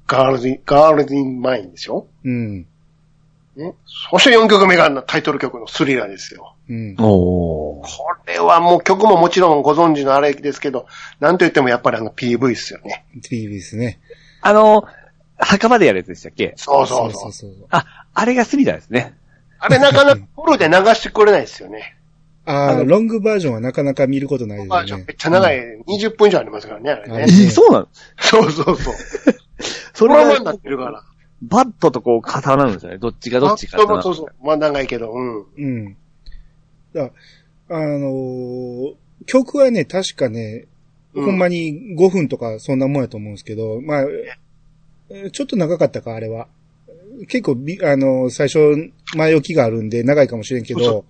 [0.07, 2.07] Girl Is、Girl Is Mine ですよ。
[2.23, 2.67] うん。
[3.55, 3.73] ね。
[3.85, 6.52] そして4曲目がタイトル曲の Thriller ですよ。
[6.69, 6.95] うん。
[6.99, 7.85] おー。
[7.85, 10.87] これはもう曲ももちろんご存知のあれですけど、
[11.19, 13.05] なんと言ってもやっぱりあの PV ですよね。
[13.21, 13.99] TV ですね。
[14.41, 14.85] あの、
[15.37, 16.53] 墓場でやるやつでしたっけ？
[16.57, 17.21] そうそうそう。
[17.21, 17.51] そうそう。
[17.69, 19.17] あ、あれがスリラーですね。
[19.59, 21.97] あれなかなかフルで流してくれないですよね。
[22.45, 25.05] ああ、ロングバージョンはなかなか見ることないですバージョン。
[25.05, 27.25] めっちゃ長い、20分以上ありますからね、あれね。
[27.29, 27.87] えそうなの
[28.19, 28.93] そうそうそう。
[29.93, 31.03] それがドラマになってるから。
[31.43, 32.97] バットとこう重なるんですよね。
[32.97, 34.45] どっちがどっちかそうそうそう。
[34.45, 35.45] まあ長いけど、うん。
[35.57, 35.97] うん。
[36.93, 37.11] だ
[37.69, 38.93] あのー
[39.25, 40.65] 曲はね、確かね、
[41.13, 44.01] うんほんまに5分とかそんなもんやと思うんですけど、まあ、
[45.09, 46.47] えーちょっと長かったか、あれは。
[47.27, 51.05] 結構び、あのー最初、前置きがあるんで長いかもしれんけそど、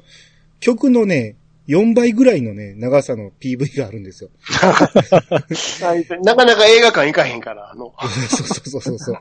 [0.59, 4.29] 曲のね、4倍ぐらいのね、長さの PV があるんですよ。
[6.23, 7.93] なかなか映画館行かへんから、あの。
[8.29, 9.17] そうそうそうそう。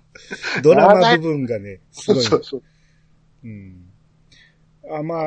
[0.63, 2.23] ドラマ部分がね、すごい。
[2.25, 2.63] そうそう。
[3.45, 3.82] うん。
[4.95, 5.19] あまあ、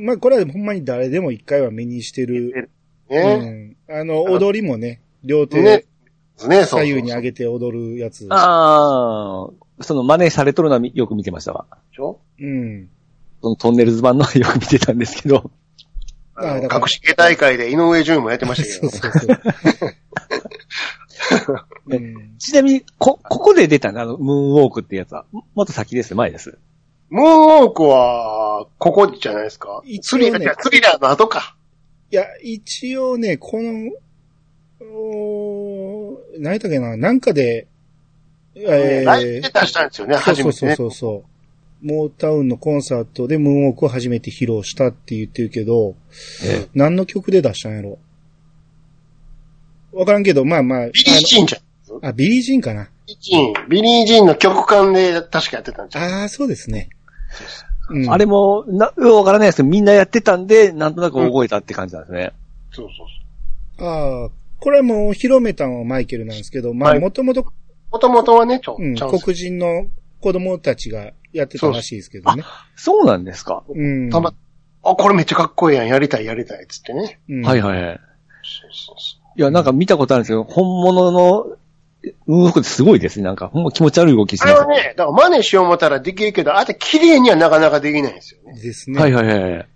[0.00, 2.70] まあこれはほんまに誰でも一回は目にしてる。
[3.08, 3.36] うね。
[3.36, 3.76] ん。
[3.88, 5.84] あの、踊りもね、両手ね。
[6.46, 8.26] ね、左右にげ上げて踊るやつ。
[8.30, 11.66] ああ、その真似されとるのはよく見てましたわ。
[12.40, 12.88] うん。
[13.42, 15.50] そのトンネルズ版のはよく見てたんですけど。
[16.36, 18.96] あ隠し芸大会で井上順もやってましたけそうど。
[18.96, 19.40] そうそう。
[21.90, 26.58] うんちなみに、こ、ここで出たのあの、ムーンウォークってやつは、ももっと先です、前です。
[27.10, 29.82] ムーンウォークは、ここじゃないですか？
[29.84, 31.56] ねスリラー、スリラーの後か。
[32.10, 33.90] いや、一応ね、この、
[34.80, 37.66] おー何やったっけな、なんかで、
[38.54, 40.76] えライブで出したんですよね、そうそうそう初めてね。
[40.76, 41.24] そうそ
[41.82, 41.86] う。
[41.86, 45.94] モータウンのコンサートでムーンウォークを初めて披露したって言ってるけど、
[46.74, 47.98] 何の曲で出したんやろ？
[49.92, 52.06] わからんけど、まあまあ、ビリー・ジーンじゃん。
[52.06, 52.90] あビリー・ジーンかな。
[53.06, 53.68] ビリー・ジーン。
[53.68, 56.04] ビリー・ジーンの曲間で確かやってたんですよ。
[56.04, 56.88] ああ、そうですね。
[57.90, 62.32] うん、あれも、な、わからないですけど、みんなやってたんで、なんとなく覚えたって感じなんですね。
[62.72, 63.06] そうそう
[63.78, 67.44] そああ、これはもう広めたのはマイケルなんですけど、まあはいもともと、う。
[67.90, 69.86] もともとはね、ちょ、うん、黒人の
[70.20, 72.44] 子供たちがやってたらしいですけどね。
[72.76, 73.64] そうなんですか。
[73.68, 74.10] うん。
[74.10, 74.34] たま、
[74.82, 77.20] あ、これめっちゃかっこいいやん、やりたい、やりたい、つってね。
[77.28, 78.00] うんはいはいはい。
[78.42, 81.56] そうそうそいや、なんか見たことあるんですけど、本物の、
[82.28, 83.24] ムーンウォークってすごいですね。
[83.24, 84.44] なんか、ほんま気持ち悪い動きしう。
[84.46, 88.60] あれはね、だから真似しよう思ったらできるけど、あと綺麗にはなかなかできないんですよね。
[88.60, 89.00] ですね。
[89.00, 89.68] はいはいはい。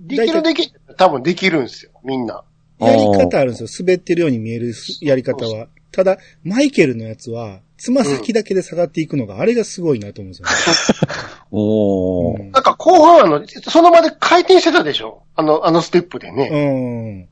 [0.00, 0.80] できるできる。
[0.96, 2.42] 多分できるんですよ、みんな。
[2.80, 3.68] やり方あるんですよ。
[3.86, 5.68] 滑ってるように見えるやり方は。
[5.92, 11.08] ただ、マイケルのやつは、つま先だけで下がっていくのが、あれがすごいなと思うんですよ
[11.52, 12.38] おー。
[12.38, 12.50] ね。
[12.52, 15.22] なんか後半あの、その場で回転してたでしょ？
[15.34, 17.28] あの、あのステップでね。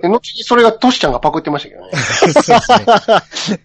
[0.00, 1.90] で後にそれがトシちゃんがパクってましたけどね。
[1.92, 3.62] あ そうですね。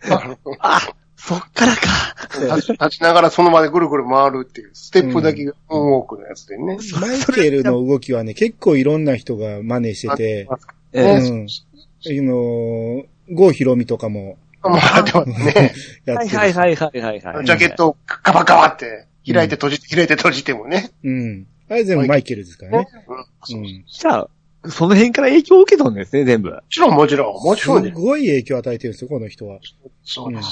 [0.60, 0.82] あ
[1.16, 2.58] そっからか。
[2.58, 6.78] 立ち立ちながらその場でぐるぐる回るっていう、ステップだけがムーンウォークのやつでね。
[7.00, 10.48] マイケルの動きはね、結構いろんな人が真似してて、
[10.92, 11.48] えうん。
[12.06, 14.38] の、郷ひろみとかも
[14.70, 15.74] まあ、でもね、
[16.06, 16.36] やってるし。
[16.36, 17.46] はいはいはいはいはい。
[17.46, 20.92] ジャケットをカバカバって、開いて閉じて、開いて閉じてもね。
[21.04, 21.48] うん。
[21.70, 22.88] あれ全部マイケルですからね。
[23.08, 23.84] うんもうん。
[23.88, 24.30] じゃあ、
[24.70, 26.58] その辺から影響を受けたんですね、全部。
[26.70, 27.92] ちろんもちろん、もちろんす。
[27.92, 29.60] ごい影響を与えてるんですよ、この人は。
[30.04, 30.48] そうです。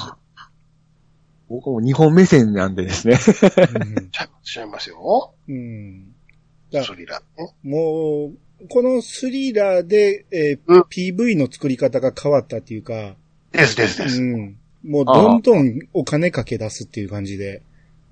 [1.49, 3.15] 僕も日本目線なんでですね。
[3.15, 5.33] うんちゃいちゃいますよ。
[5.47, 6.13] うん。
[6.71, 7.53] だスリラーね。
[7.63, 13.15] もう、このスリラーで、えーうん PV の作り方が変わったっていうか、
[13.51, 14.21] ですですでうす。
[14.21, 14.57] ん。
[14.85, 17.61] もうどんどんお金かけ出すっていう感じで。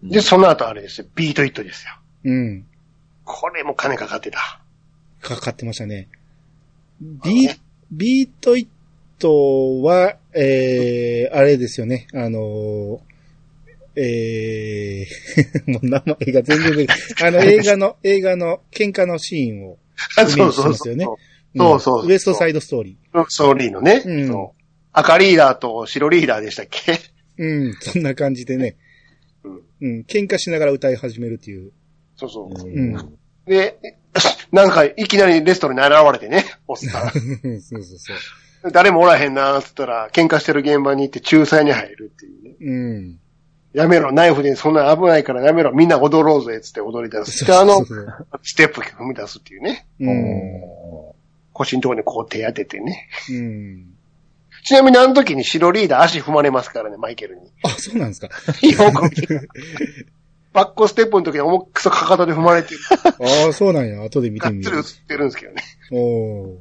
[0.03, 1.07] で、その後あれですよ。
[1.15, 1.93] ビートイットですよ。
[2.25, 2.65] うん。
[3.23, 4.61] これも金かかってた。
[5.21, 6.07] かかってましたね。
[7.01, 7.59] ビー、
[7.91, 8.67] ビートイッ
[9.19, 12.07] トは、えー、あれですよね。
[12.13, 12.99] あのー
[13.95, 16.87] えー、 もう名前が全然
[17.25, 19.77] あの映画の、映画の喧嘩のシーンを、
[20.17, 21.15] イメージしてますよねそう
[21.55, 23.25] うんそうそうウエストサイドストーリそう。
[23.27, 24.03] ストーリーのね。
[24.05, 26.93] うんそう赤リーダーと白リーダーでしたっけ？
[26.93, 26.99] ー。
[27.37, 28.75] うん、そんな感じでね。
[29.43, 31.71] うんうん、喧嘩しながら歌い始めるっていう。
[32.15, 32.69] そうそう。
[32.69, 33.77] うんで、
[34.51, 37.09] なんかいきなりレストランに現れてね、おっさん。
[37.11, 37.21] そう
[37.61, 38.71] そうそう。
[38.71, 42.55] 誰もおらへんなーっつったら、喧嘩してる現場に行って仲裁に入るっていうね。
[42.59, 43.19] うん。
[43.73, 47.45] やめろ、ナイフでそんな危ないからやめろ、みんな踊ろうぜ、つって踊り出す。
[47.45, 49.87] で、あのステップ踏み出すっていうね。
[49.99, 50.61] うん。
[51.53, 53.07] 腰のところにこう手当ててね。
[53.29, 53.93] うん。
[54.65, 57.41] ちなみにあの時に白リーダー足踏まれますからね、マイケルに。
[57.63, 58.27] あ、そうなんですか。
[58.65, 59.27] よく見て
[60.53, 62.79] バックステップの時に重くそかかとで踏まれてる。
[63.45, 64.03] ああ、そうなんや。
[64.03, 65.03] 後で見てみるがっつり映。
[65.03, 65.63] ってるんですけどね。
[65.91, 66.57] お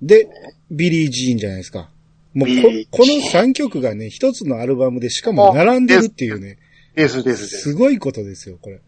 [0.00, 0.28] で、
[0.70, 1.88] ビリー・ジーンじゃないですか。
[2.34, 2.48] もう
[2.88, 6.58] こ、この3曲がね、一つのアルバムでしかも並んでるっていうね、
[6.96, 7.58] いですですです。
[7.62, 8.76] すごいことですよ、これ。
[8.76, 8.78] い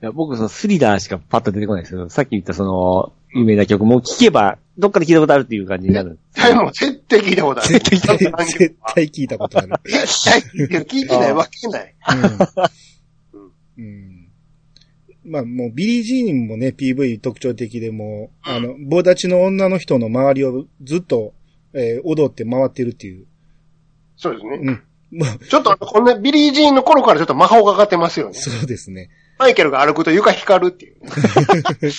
[0.00, 6.18] や僕、そのスリラーしかパッと出てこないですけど、さっき言ったその、有名な曲も聴けば、どっかで聞いたことあるっていう感じになる。
[6.34, 7.68] はい、もう絶対聞いたことある。
[7.68, 9.68] 絶対、絶絶対聞いたことある。
[10.24, 10.86] 対聞いてる。
[10.86, 11.94] 聞いてないわけない。
[13.78, 13.84] うん。
[13.84, 14.28] うん。
[15.24, 21.34] まあもうビリー・ジーンもね、PV 特徴的でもう、あの、棒立ちの女の人の周りをずっと、
[21.74, 23.26] えー踊って回ってるっていう。
[24.16, 24.58] そうですね。
[24.62, 24.82] うん。
[25.10, 28.34] まあ、ちょっと、こんなビリー・ジーンの頃からちょっと魔法がかかってますよね。
[28.34, 29.10] そうですね。
[29.38, 30.96] マイケルが歩くと床光るっていう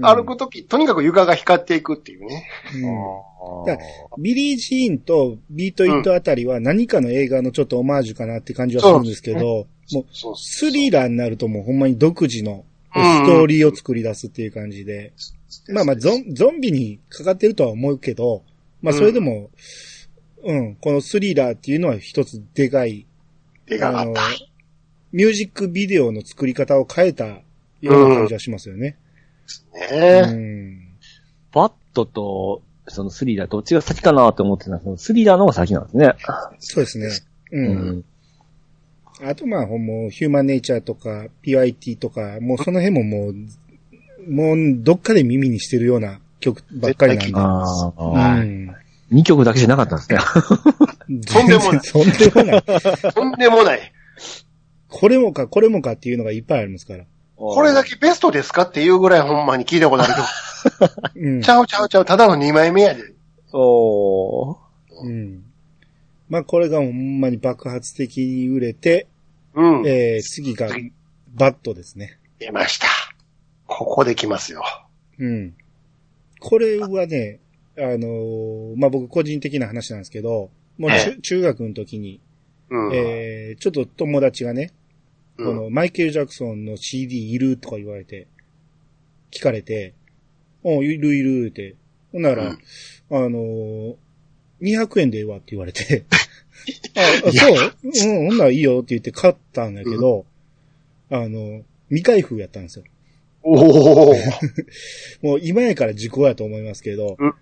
[0.00, 2.48] 歩くとき、とにかく床が光っていくっていうね。
[2.74, 3.64] うん。
[3.66, 3.78] だ
[4.18, 15.12] ビリー・ジーンとビート・イットあたりは何かの映画のちょっとオマージュかなって感じはするんですけど、もうそうスリラーになるともうほんまに独自のうんストーリーを作り出すっていう感じで、
[15.68, 18.42] まあまあゾンゾンビにかかってるとは思うけど、
[18.82, 19.50] まあそれでも、
[20.44, 23.06] うん、このスリラーっていうのは一つでかい、
[23.70, 24.22] あの手があった。、
[25.12, 27.42] ミュージックビデオの作り方を変えたよ
[27.82, 28.96] うな感じはしますよね。
[29.06, 29.07] う
[29.90, 30.88] ねん。
[31.52, 36.14] バットと、そのスリラーどっちが先かなと思ってたんですけど、スリラーの方が先なんですね。
[36.58, 37.08] そうですね。
[37.52, 37.60] う。
[37.60, 38.04] うん
[39.20, 47.32] あとまあ、もう、ヒューマンネイチャーとか、PYT とか、もうその辺ももう、もう、どっかで耳にしてるような曲ばっかりなんで。
[47.34, 48.74] あうあ、ん。
[49.12, 50.18] 2曲だけじゃなかったんですね。
[51.26, 52.62] とんでもない全然とんでもない。
[53.12, 53.92] とんでもない。
[54.88, 57.04] これもか、これもかっていうのがいっぱいありますから。
[57.38, 60.26] これだけベストですかっていうぐらいほんまに聞いたことあるけど。
[61.14, 61.48] うんち。
[61.48, 63.02] ゃうちゃうちゃう、ただの2枚目やで。
[63.52, 64.56] おー。
[65.02, 65.44] うん。
[66.28, 69.06] まあ、これがほんまに爆発的に売れて、
[69.54, 69.86] うん。
[69.86, 70.68] えー、次が、
[71.34, 72.18] バットですね。
[72.40, 72.88] 出ました。
[73.66, 74.64] ここで来ますよ。
[75.18, 75.54] うん。
[76.40, 77.38] これはね、
[77.76, 82.20] あのーまあ、僕個人的な話なんですけど、もうえ中中学の時に、
[82.70, 82.94] うん。
[82.94, 84.77] えー、ちょっと友達がね、うん
[85.38, 88.26] このマイケル・ジャクソンの CD いるとか言われて、
[89.30, 89.94] 聞かれて、
[90.64, 91.76] おいるいるって。
[92.12, 92.58] ほんなら、うん
[93.10, 93.94] あのー、
[94.60, 96.04] 200円でええわって言われて、
[96.96, 97.72] あ、あそう？
[97.84, 97.88] う
[98.24, 100.26] ん、ほんならいいよって言って買ったんだけど、
[101.10, 102.84] あの、未開封やったんですよ。
[103.42, 104.14] おお。
[105.22, 107.28] もう今やから時効やと思いますけど、うん。
[107.28, 107.34] うん。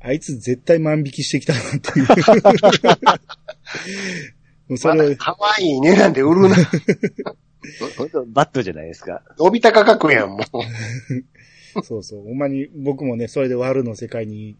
[0.00, 2.06] あいつ絶対万引きしてきたなっていう。
[4.76, 6.56] それまだ、可愛い値段で売るな。
[8.26, 9.22] バットじゃないですか。
[9.38, 11.82] 伸びた価格やん、もう。
[11.84, 12.22] そうそう。
[12.22, 14.56] ほんまに僕もね、それで悪の世界に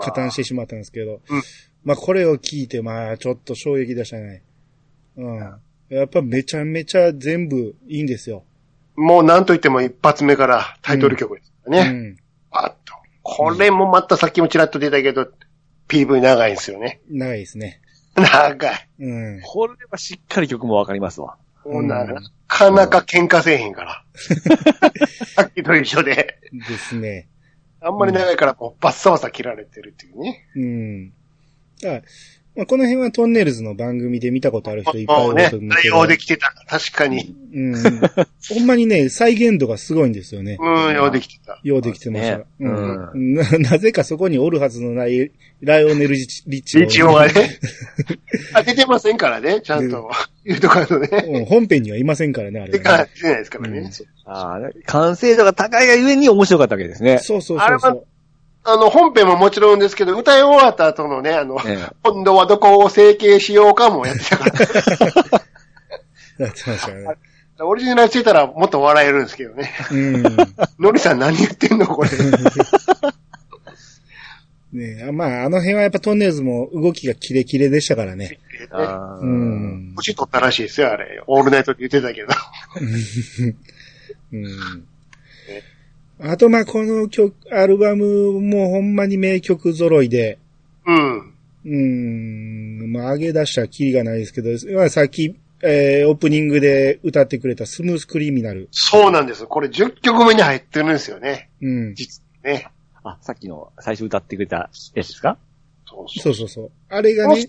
[0.00, 1.42] 加担してしまったんですけど、うん
[1.84, 4.42] まあこれを聞いて、まあちょっと衝撃でしたね。
[5.16, 5.36] うん。
[5.88, 8.42] やっぱめちゃめちゃ全部いいんですよ。
[8.96, 11.90] もうなんと言っても一発目からタイトル曲ですからね。
[11.90, 12.16] うん。
[12.50, 12.94] あっと。
[13.22, 15.28] これもまたさっきもちらっと出たけど、
[15.88, 17.00] PV 長いんですよね。
[17.08, 17.80] 長いですね。
[18.16, 18.88] 長い。
[19.00, 19.40] うん。
[19.42, 21.36] これはしっかり曲もわかりますわ。
[21.64, 22.06] もうな
[22.46, 24.04] かなか喧嘩せえへんから。
[25.34, 26.38] さっきと一緒で。
[26.52, 27.28] ですね。
[27.80, 30.46] あんまり長いからもうバッサバサ切られてるっていうね。
[30.54, 31.12] うん。
[31.84, 32.00] あ
[32.56, 35.98] まあ、この辺はトンネルズの番組で見たことある人いっぱいいると思う、け対ど。
[35.98, 36.54] 応できてた。
[36.66, 37.36] 確かに。
[37.52, 37.74] うん。
[38.48, 40.56] ほんまにね、再現度がすごいんですよね。
[40.58, 41.60] うん、ようできてた。
[41.62, 42.38] ようできてました。
[42.38, 43.44] ねうんな。
[43.70, 47.58] なぜかそこにおるはずのないライオネル・リッチリッチが一応はね。
[48.54, 50.10] あ、出てませんからね、ちゃんと。
[50.46, 51.08] 言うとかのね。
[51.28, 53.80] うん本編にはいませんからね、あれね、てないですからね。
[53.80, 53.90] うん
[54.28, 57.18] ああ、完成度が高いがゆえに面白かったわけですね。
[57.18, 58.06] そうそうそうそう。
[58.68, 64.52] あの、本編ももちろんですけど、歌い終わった後のね、あの、え今度はどこを整形しようかもやってたから。
[66.38, 67.16] やってましたよね。
[67.60, 69.72] オリジナルしてたらもっと笑えるんですけどね。
[69.90, 70.22] うん。
[70.78, 72.10] のりさん何言ってんのこれ。
[74.72, 78.40] ねあまあ、あの辺はやっぱトンネルズも動きがキレキレでしたからね。
[78.70, 79.92] あーうん。
[79.96, 81.22] 星取ったらしいですよ、あれ。
[81.26, 82.28] オールナイトって言ってたけど。
[84.32, 84.86] うん。
[86.18, 90.38] あと、まあ、この曲、アルバムもほんまに名曲揃いで、
[90.86, 91.32] うん。
[91.64, 98.68] うん、まあ、上げ出したらキリがないですけど、まあ、さっき、えー、オープニングで歌ってくれたスムースクリミナル。
[98.70, 99.46] そうなんです。
[99.46, 101.50] これ10曲目に入ってるんですよね。
[101.60, 101.94] うん。
[101.94, 102.70] 実にね。
[103.02, 105.38] あ、さっきの最初歌ってくれたやつですか？
[105.88, 106.70] そうそそうそうそう。
[106.88, 107.48] あれがね、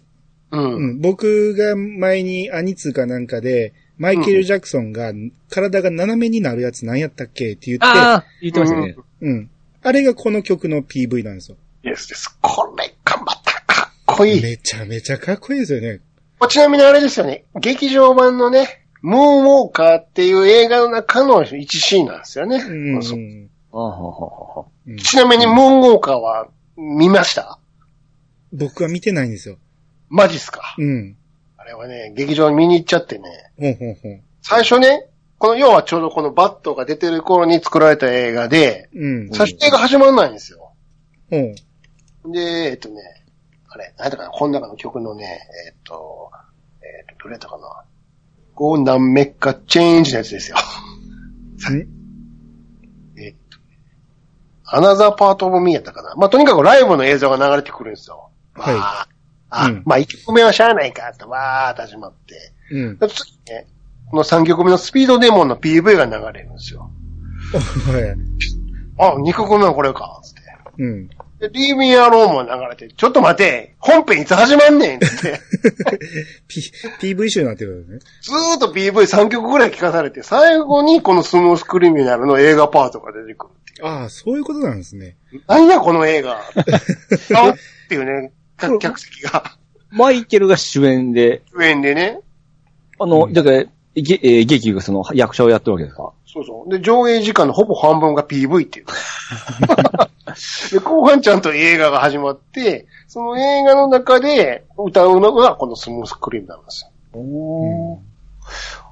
[0.51, 0.57] う。
[0.57, 0.61] う。
[0.61, 5.11] うんん、僕が前にアニツーかなんかで、マイケル・ジャクソンが
[5.49, 8.95] 体が斜めになるやつ何やったっけって言って、ああ、言ってましたね。
[9.21, 9.49] うん。
[9.81, 11.57] あれがこの曲の PV なんですよ。
[11.83, 12.37] イエスです。
[12.41, 14.41] これがまたかっこいい。
[14.41, 16.01] めちゃめちゃかっこいいですよね。
[16.49, 17.45] ちなみにあれですよね。
[17.59, 22.57] 劇場版のね、ムーンウォーカーっていう映画の中の一シーンなんですよね。
[22.57, 23.19] うん、そう
[23.71, 27.59] あははははうんちなみにムーンウォーカーは見ました？
[28.53, 29.57] 僕は見てないんですよ。
[30.09, 30.75] マジっすか？
[30.77, 31.15] うん。
[31.67, 34.23] あれはね、劇場に見に行っちゃってね。
[34.41, 39.29] 最初ね、この要はちょうどこのバットが出てる頃に作られた映画で、うん。
[39.33, 40.71] 最初映画始まらないんですよ。
[41.29, 42.31] ほん。
[42.31, 43.01] で、えっとね、
[43.67, 46.31] あれ、何やったかな、この中の曲のね、えっと、
[46.81, 47.83] えっと、どれやったかな。
[48.55, 50.55] Go 何メッカチェンジのやつですよ。
[53.17, 53.57] えっと、
[54.63, 56.15] アナザーパートオブミーやったかな。
[56.15, 58.29] まあ、とにかくライブの映像が流れてくるんですよ。
[58.53, 59.16] はい
[59.49, 62.53] あ、うんまあ、1曲目はしゃあないかって、わーって始まって。
[62.71, 62.97] うん。
[62.97, 63.67] で次ね、
[64.09, 66.89] この3曲目のスピードデモンの PV が流れるんですよ。
[67.53, 68.15] はい。
[68.97, 70.41] あ、2曲目はこれか、つって。
[70.79, 71.09] うん。
[71.39, 75.07] で、リーミーアローンも流れて、ちょっと待て、本編いつ始まんねんって。
[76.47, 76.61] P、
[76.99, 77.99] PV 集になってるよね。
[78.21, 85.15] ずーっと PV3 曲ぐらい聞かされて、最後にこのスムースクリミナルの映画パートが出てくるっていああ、そういうことなんですね。
[85.31, 85.37] う。
[85.47, 86.39] 何やこの映画。
[87.35, 87.55] あっ
[87.87, 89.55] ていうね、客客席が。
[89.89, 92.19] マイケルが主演で、主演でね。
[92.99, 93.63] あの、うんだから、
[93.95, 96.11] げえー劇がその役者をやってるわけですか？
[96.25, 96.69] そうそう。
[96.71, 98.85] で、上映時間のほぼ半分が PV っていう。
[100.71, 106.89] で、後半ちゃんと映画が始まって、その映画の中で歌うのがこのスムースクリミナルなんですよ。
[107.19, 107.99] お
[108.43, 108.86] あ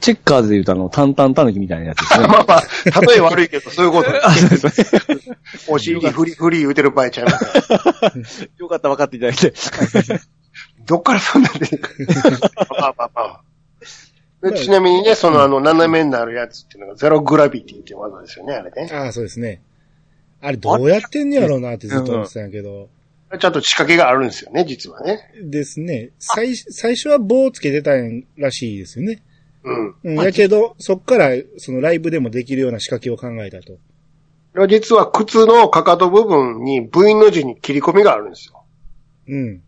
[0.00, 2.26] チェッカーズで言うとあの、タンタンタヌキみたいなやつですね。
[2.28, 4.96] まあまあ、例え悪いけど、そういうこと そうです
[5.28, 5.36] ね
[5.68, 7.38] お尻フリ、フリー打てる場合ちゃいま
[8.24, 8.48] す。
[8.56, 9.52] よかった分かっていただいて。
[10.86, 11.80] どっからそんなんで。
[12.78, 13.42] まあまあまあ。
[14.42, 18.88] でちなみにね、そのあの、斜めになるやつっていうのがゼログラビティっていう技ですよね、あれね。
[18.90, 19.60] ああ、そうですね。
[20.40, 22.88] あれどうやってんねやろうなってずっと思ってたんやけど。
[23.38, 25.30] ちゃんと仕掛けがあるんですよね、実はね。
[25.42, 26.10] ですね。
[26.18, 29.22] 最、最初は棒をつけてたんらしいですよね。
[29.64, 29.94] うん。
[30.04, 30.24] うん。
[30.24, 33.74] やけど、そっから、そのライブでもできるような仕掛けを考えたと。
[33.74, 33.78] こ
[34.54, 38.64] れは実は靴のかかと部分に V の字に切り込みがあるんですよ。
[39.28, 39.62] うん。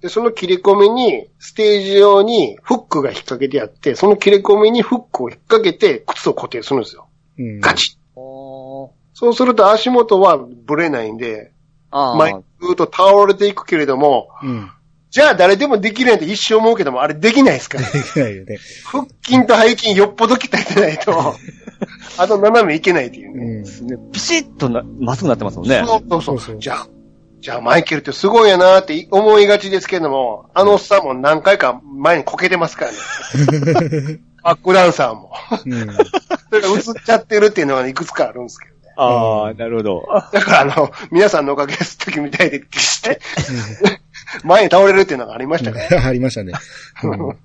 [0.00, 7.08] で、その切り込みに、ステージ上にフックが引っ掛けてあって、その切り込みにフックを引っ掛けて靴を固定するんですよ。
[7.38, 7.60] うん。
[7.60, 8.20] ガチッ。
[8.20, 11.52] おそうすると足元はブレないんで、
[11.90, 14.70] あ前にずっと倒れていくけれども、うん。
[15.10, 17.84] じゃあ誰でもできるなんて一生思うけども、あれできないですから。
[17.90, 18.58] できないよね。
[18.84, 21.34] 腹筋と背筋よっぽど鍛えてないと、
[22.18, 23.64] あの斜めいけないっていうね。
[23.64, 24.12] うん。
[24.12, 25.82] ピシッとな、まっすぐなってますもんね。
[25.84, 26.86] そうそうそうそうそうじゃあ、
[27.40, 32.98] じゃあマイケルってすごいやなって思いがちですけども、あのおっさんも何回か前にこけてますからね。
[34.42, 35.32] バックダンサーも。
[35.66, 35.88] うん。
[36.50, 38.80] それが映っちゃってるっていうのがいくつかあるんですけどね。
[38.96, 40.08] ああ、なるほど。
[40.32, 43.20] だからあの、皆さんのおかげです時みたいで、決して、
[44.44, 45.78] 前に倒れるっていうのがありましたか？
[45.96, 46.04] ら。
[46.06, 46.52] ありましたね。
[47.04, 47.36] うん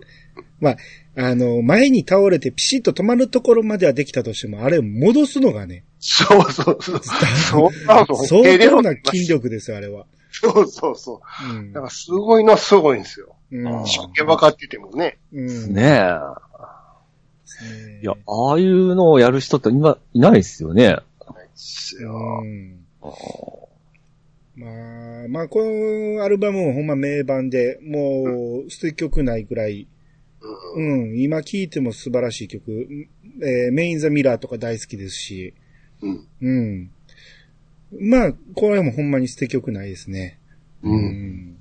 [0.59, 0.77] まあ、
[1.17, 7.01] あの、前に倒れてピシッと止まるところまではできたとしても、あれを戻すのがね、そうそうそう。
[7.03, 7.71] そう
[8.05, 10.05] そう相当な筋力ですよ、あれは。
[10.31, 11.21] そうそうそ
[11.51, 11.53] う。
[11.57, 13.35] うんだからすごいのはすごいんですよ。
[13.51, 15.17] うん一生懸命分かっててもね。
[15.33, 15.95] うんねえ。
[18.01, 20.89] いや、ああいうのをやる人って今、いないですよね。
[20.95, 20.99] で
[21.55, 22.43] すうよ。
[22.43, 22.75] ん
[24.55, 29.87] まあ、まあ、このアルバムもほんま名盤で、もう、捨て曲ないぐらい、
[30.75, 32.87] うんうん、今聴いても素晴らしい曲、
[33.43, 35.53] えーメインザミラーとか大好きですし、
[36.01, 36.27] うん。
[36.41, 36.91] うん。
[37.99, 40.39] まあ、これもほんまに捨て曲ないですね。
[40.83, 40.89] う。
[40.89, 41.57] うんん。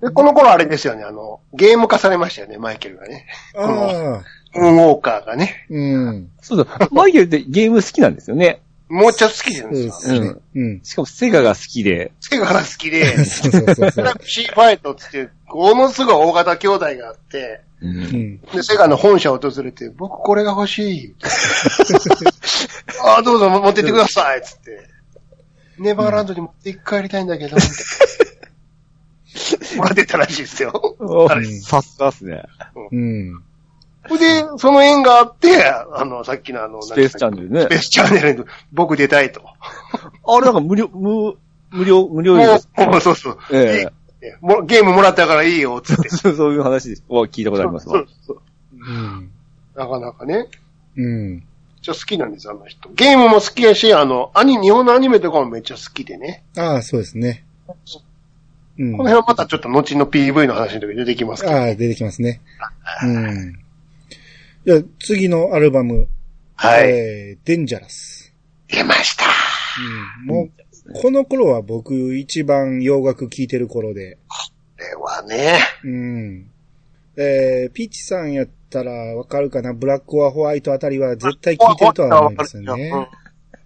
[0.00, 3.26] で、この頃あれですよね、あの、ゲーム化されましたよね、マイケルがね。
[3.54, 5.66] ああ、ウンウォーカーがね。
[5.70, 6.30] うん。
[6.40, 8.60] そうだ、マイケルってゲーム好きなんですよね。
[8.88, 9.84] もうちょっと好きでそうすよ。
[9.84, 10.34] ですね。
[10.54, 10.80] うん。
[10.84, 12.12] しかもセガが好きで。
[12.20, 14.14] セガが好きで、そうそうそうそう。
[14.22, 17.88] シーファイトっつって、ものすごい大型兄弟があって、う。
[17.88, 18.40] うんん。
[18.40, 21.14] で、セガの本社を訪れて、僕これが欲しい。
[23.04, 24.42] あ あ、どうぞ持ってってください。
[24.42, 24.88] つって。
[25.78, 27.56] ネバーランドに持って帰りたいんだけど。
[29.76, 30.96] もらってたらしいですよ。
[31.00, 32.42] おあれさすがっすね。
[32.92, 33.42] うん。
[34.18, 37.74] で、その縁があって、あの、さっきのあの、スペースチャンネルねスペ。
[37.76, 39.42] ースチャンネルに僕出たいと。
[39.44, 41.36] あれなんか無料、無、
[41.70, 42.68] 無料、無料もです。
[42.76, 43.38] う、もうそうそう。
[43.52, 43.86] えいい
[44.40, 46.08] もうゲームもらったからいいよ、つって。
[46.10, 48.08] そういう話を聞いたことありますわそう。
[48.26, 48.40] そう
[48.72, 49.30] うん。
[49.74, 50.48] なかなかね。
[50.96, 51.44] うん。
[51.82, 52.88] ちょ好きなんです、あの人。
[52.90, 56.42] ゲームも好きやし、あの、アニ、日本のアニメとかもめっちゃ好きでね。
[56.56, 57.44] ああ、そうですね。
[58.78, 58.92] うん。
[58.96, 61.54] この辺はまたちょっと後の PV の話の時に出てきますけど。
[61.54, 62.40] ああ、出てきますね。
[63.04, 63.58] うん。
[64.66, 66.08] じゃあ、次のアルバム。
[66.56, 66.90] はい。
[66.90, 68.34] えー、デンジャラス。
[68.66, 69.24] 出ました。
[70.24, 70.26] うん。
[70.26, 70.48] も
[70.88, 74.18] う、この頃は僕一番洋楽聴いてる頃で。
[74.26, 74.36] こ
[74.78, 75.60] れはね。
[75.84, 76.50] うん。
[77.16, 79.72] えー、ピーチさんやったらわかるかな？
[79.72, 82.90] ブラックオアホワイトあたりは絶対聴いてるとは思いますよね。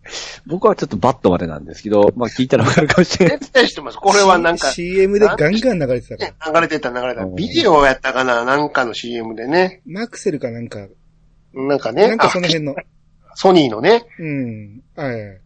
[0.46, 3.38] 僕はちょっとバットまでなんですけど、まあ聞いたらわかるかもしれない。
[3.38, 3.98] 絶対知ってます。
[3.98, 6.52] これはなんか、C- CM でガンガン流れてたから。
[6.52, 7.26] ね流れてた流れてた。
[7.26, 9.82] ビデオやったかななんかの CM でね。
[9.86, 10.88] マクセルかなんか、
[11.52, 12.08] なんかね。
[12.08, 12.72] なんかその辺の。
[12.72, 12.82] あ
[13.34, 14.06] ソニーのね。
[14.18, 14.82] うん。
[14.96, 15.40] はい。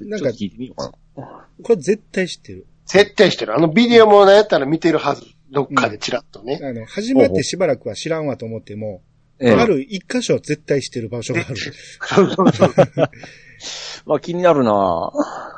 [0.00, 1.46] なんか聞いてみようかな。
[1.62, 2.66] これ絶対知ってる。
[2.86, 3.54] 絶対してる。
[3.54, 5.22] あのビデオもねやったら見てるはず。
[5.50, 6.58] どっかでチラッとね。
[6.62, 9.02] あの、始まってしばらくは知らんわと思っても、
[9.38, 11.56] ええある一箇所絶対知ってる場所がある。
[14.06, 15.12] まあ気になるな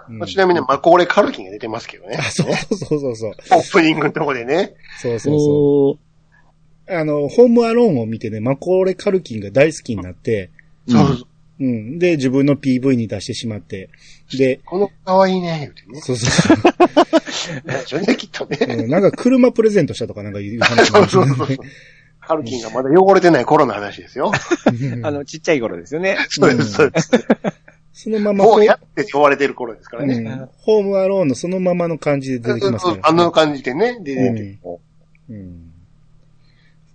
[0.08, 2.30] うんまあちなみにマコーレ・カルキンが出てますけどねあ、。
[2.30, 3.32] そうそうそうそう。
[3.52, 4.74] オープニングのとこでね。
[5.00, 6.06] そうそうそう。
[6.88, 10.50] あの、ホームアローンを見てね、マコーレ・カルキンが大好きになって、
[10.88, 11.26] そうそう。
[11.58, 11.98] うん。
[11.98, 13.88] で、自分の PV に出してしまって、
[14.36, 16.00] で、この可愛いね、言うてね。
[16.00, 17.86] そうそうそう。
[17.86, 18.58] それできっとね。
[18.60, 21.56] うんなんか車プレゼントしたとかなんか言う話 そうそうそうそう。
[22.20, 24.32] カルキンがまだ汚れてない頃の話ですよ。
[25.02, 26.18] あの、ちっちゃい頃ですよね。
[26.28, 27.10] そうです、そうです。
[27.98, 30.16] そのままもうやって汚れてる頃ですからね。
[30.16, 33.08] うんホームアローンのそのままの感じで出てきますから。
[33.08, 34.78] あの感じでね、出てて。
[35.30, 35.72] うん。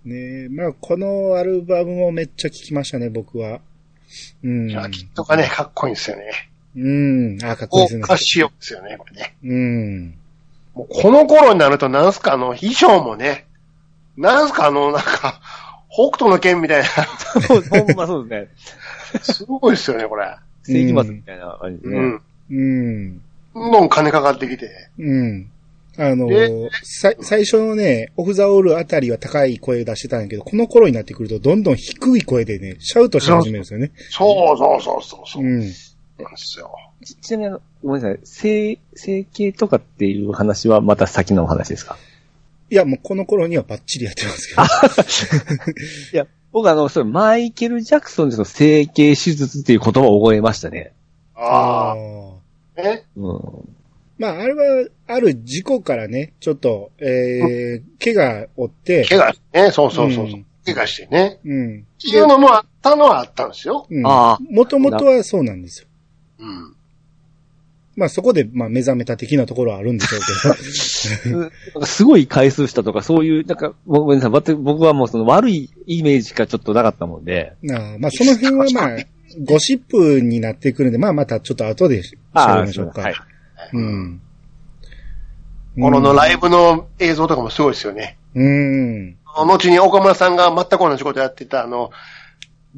[0.04, 3.60] ねえ、まあ、このアルバムもめっちゃ聴きましたね、僕は。
[4.44, 4.68] うん。
[4.68, 6.30] ジャケットがね、かっこいいんですよね。
[6.76, 7.38] うん。
[7.42, 8.04] あ、かっこいいオですね。
[8.04, 9.36] ーカシオですよね、これね。
[9.42, 10.14] うん。
[10.72, 13.46] もうこの頃になると、なんすか、あの、衣装もね、
[14.16, 15.40] なんすか、あの、なんか、
[15.90, 16.88] 北斗の剣みたいな、
[17.40, 18.48] そう、ほんまそうで
[19.12, 19.22] すね。
[19.22, 20.36] すごいですよね、これ。
[20.64, 21.96] 世紀末みたいな感じでね。
[21.98, 22.20] うん。
[22.50, 22.54] う
[23.08, 23.22] ん。
[23.54, 24.70] どんどん金かかってきて。
[24.98, 25.48] うん。
[25.98, 33.92] あのえ、さ、最初のね、オフザオールあたりは高い声出してたんやけど、この頃になってくるとどんどん低い声でね、シャウトし始めるんですよね。
[34.08, 35.46] そうそうそうそうそうう。
[35.46, 35.60] なんん。
[35.60, 35.74] で
[36.36, 36.70] すよ。
[37.04, 38.20] ちちなみにごめんなさい。
[38.24, 41.98] 整、整形とかっていう話はまた先のお話ですか？
[42.70, 44.62] いや、もうこの頃にはバッチリやってますけど。
[46.14, 50.92] いや、僕あの、それ、マイケル・ジャクソンでその整形手術っていう言葉を覚えましたね。
[51.34, 51.92] ああ。
[51.92, 52.82] あ。
[52.82, 53.06] ね。
[53.16, 53.68] うん。
[54.18, 60.46] まあ、あれは、ある事故からね、ちょっと、えー、怪我負って、怪我してね、そうそうそうそううん。
[60.64, 61.40] 怪我してね。
[61.44, 61.80] うん。
[61.80, 63.86] っていうのもあったのはあったんですよ。
[63.90, 64.06] うん。
[64.06, 65.88] ああもともとはそうなんですよ。
[66.38, 66.76] うん。
[67.94, 70.20] まあそこで、まあ目覚めた的なところはあるんでしょう
[71.22, 71.38] けど。
[71.38, 74.30] なんかすごい回数したとか、そういう、なんか、ごめんなさい。
[74.30, 77.54] 僕僕はもうその悪いイメージしかちょっとなかったもんで。
[77.62, 78.98] なあまあその辺はまあ、
[79.44, 82.02] ゴシップになってくるんで、まあまたちょっと後で
[82.34, 83.02] 喋りましょうか。
[83.02, 83.14] はい。
[83.74, 84.20] うん。
[85.74, 88.18] こののライブの映像とかもすごいですよね。
[88.34, 89.16] うん。
[89.24, 91.90] 後に岡村さんが全く同じことやってた、あの、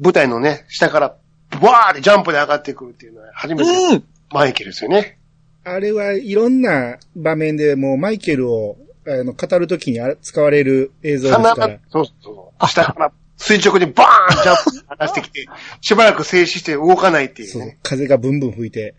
[0.01, 1.15] 舞台のね、下から、
[1.61, 5.19] わーってジャンプで上がってくるっていうのは初めて、うんマイケルですよね。
[5.63, 12.67] あれはいろんな場面でもうマイケルをあの語るときにあ使われる映像です鼻がから。、そうそう。
[12.67, 15.47] 下から垂直にバーンジャンプ出してきて、
[15.81, 17.77] しばらく静止して動かないっていうそうね。
[17.83, 18.95] 風がブンブン吹いて。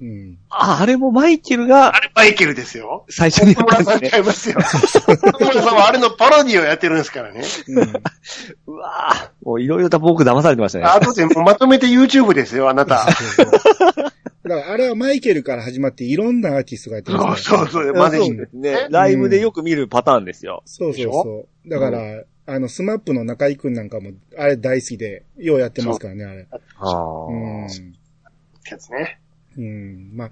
[0.00, 0.38] うん。
[0.50, 3.04] あ、あれもマイケルがあれマイケルですよ。
[3.08, 4.10] 最初にや岡村さんったんですね。
[4.10, 4.56] ちゃいますよ。
[5.28, 7.42] 岡 村さんはあれのパロディをやってるんですからね。
[7.68, 7.92] うん
[8.66, 10.84] うわぁ、もういろいろと僕騙されてましたね。
[10.86, 13.06] あとでもうまとめて YouTube ですよ、あなた。
[14.48, 17.58] だからあれはマイケルから始まっていろんなアーティストがやってますから。
[17.62, 18.86] そうそうそう、までそうですね。
[18.90, 20.62] ライブでよく見るパターンですよ。
[20.64, 21.68] そうそうそう。
[21.68, 26.46] だから、あの、スマップの中井くんなんかも、あれ大好きで、ようやってますからね、あれ。
[26.76, 27.66] はうん。
[28.70, 29.20] やつね。
[29.58, 30.10] うん。
[30.14, 30.30] まあ、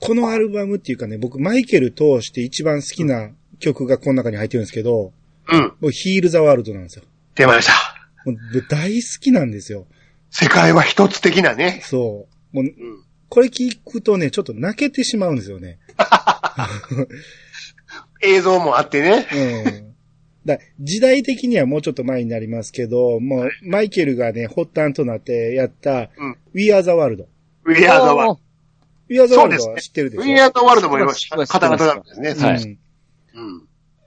[0.00, 3.30] このアルバムっていうかね、僕、マイケル通して一番好きな
[3.60, 5.12] 曲がこの中に入ってるんですけど、
[5.48, 5.60] うん。
[5.80, 7.04] もうヒール・ザ・ワールドなんですよ。
[7.36, 7.72] 出ました。
[8.24, 8.36] もう
[8.68, 9.86] 大好きなんですよ。
[10.30, 11.80] 世界は一つ的なね。
[11.84, 12.56] そう。
[12.56, 12.72] もう、うん。
[13.34, 15.80] これ聞くとね、ちょっと泣けてしまうんですよね。
[18.22, 19.26] 映像もあってね。
[19.34, 19.94] うん。
[20.46, 27.26] だ時代的にはもうちょっと前になりますけど、もう、マイケルがね、発端となってやった、うん We Are the World。
[27.66, 28.38] We are the world.
[29.08, 32.34] We Are the World ねは知ってるでしょ？We are the world も今、知ってますカタカタなんですね。
[32.34, 32.78] はいうん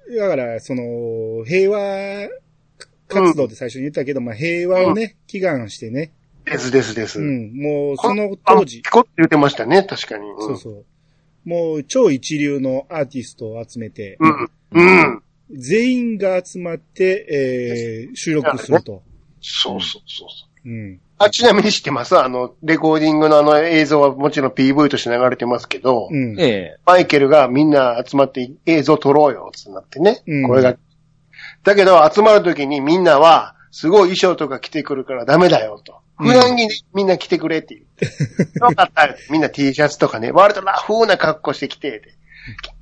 [0.08, 0.18] うん。
[0.18, 2.30] だから、その、平和
[3.10, 6.14] 活動って最初に言ったけど、まあ平和をね、祈願してね。
[6.50, 7.20] ですですです。
[7.20, 7.54] うん。
[7.56, 10.30] もう、そのあ当時ピ、コって言ってましたね、確かに。
[10.30, 10.86] うんそうそう。
[11.46, 14.50] もう、超一流のアーティストを集めて、うん。
[14.72, 15.24] うん。
[15.52, 19.02] 全員が集まって、えー、収録すると。
[19.42, 20.70] そうそうそうそう。
[20.70, 21.00] うん。
[21.20, 22.18] あ、ちなみに知ってます？
[22.18, 26.40] あの、レコーディングのあの映像はもちろん PV として流れてますけど、うん。
[26.40, 26.78] ええ。
[26.86, 30.22] マイケルがみんな集まって映像撮ろうよ、ってなってね。
[30.28, 30.78] うんこれが。
[31.64, 36.02] だけど集まるときにみんなは、すごい衣装とか着てくるからダメだよと。
[36.20, 38.06] うん普段着にみんな着てくれって言って。
[38.60, 39.16] よかった。
[39.30, 42.02] みんな T シャツとかね、割とラフな格好してきて、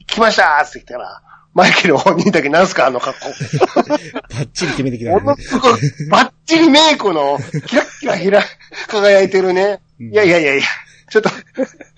[0.08, 1.22] 来ましたって言ったら、
[1.54, 3.28] マイケル本人だけなんすかあの格好。
[3.28, 5.26] バッチリ決めてきたもね。
[5.26, 8.44] のすごい、バッチリメイクの、キラッキラひら、
[8.88, 9.80] 輝いてるね。
[10.00, 10.64] うんいやいやいやいや、
[11.10, 11.34] ちょっと、ち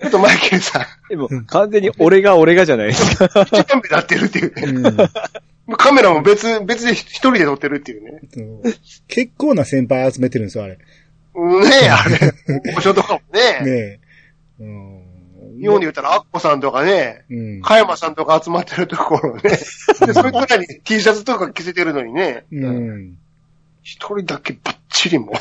[0.04, 3.42] ょっとマイケルさん、でも、完全に俺が俺がじゃないですか。
[3.52, 4.62] 一眼目なってるっていうね。
[4.90, 5.10] うん
[5.76, 8.22] カメラも別、別で一人で撮ってるっていうね。
[9.10, 10.78] 結構な先輩集めてるんですよ、あれ。
[11.38, 12.34] うんねえ、あれ。
[12.76, 13.62] お所とかもね。
[13.62, 14.00] ねえ。
[14.60, 15.08] うん。
[15.60, 17.62] 日本で言ったらアッコさんとかね、うん。
[17.62, 19.42] 加山さんとか集まってるところね。
[19.42, 19.58] で、
[20.14, 23.18] それとらに T シャツとか着せてるのにね、うん。
[23.84, 25.32] 一人だけバッチリも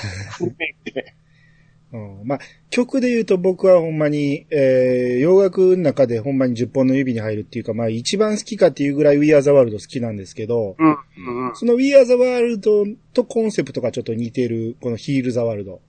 [1.92, 2.38] う、んまあ、
[2.70, 11.56] 曲で言うと僕はほんまに、えー、洋楽の中でほんまに10本の指に入るっていうか、まあ一番好きかっていうぐらい We Are the World 好きなんですけど、うん、うん、うん。
[11.56, 15.80] その We Are the World とコンセプトがちょっと似てる、この Heal the World。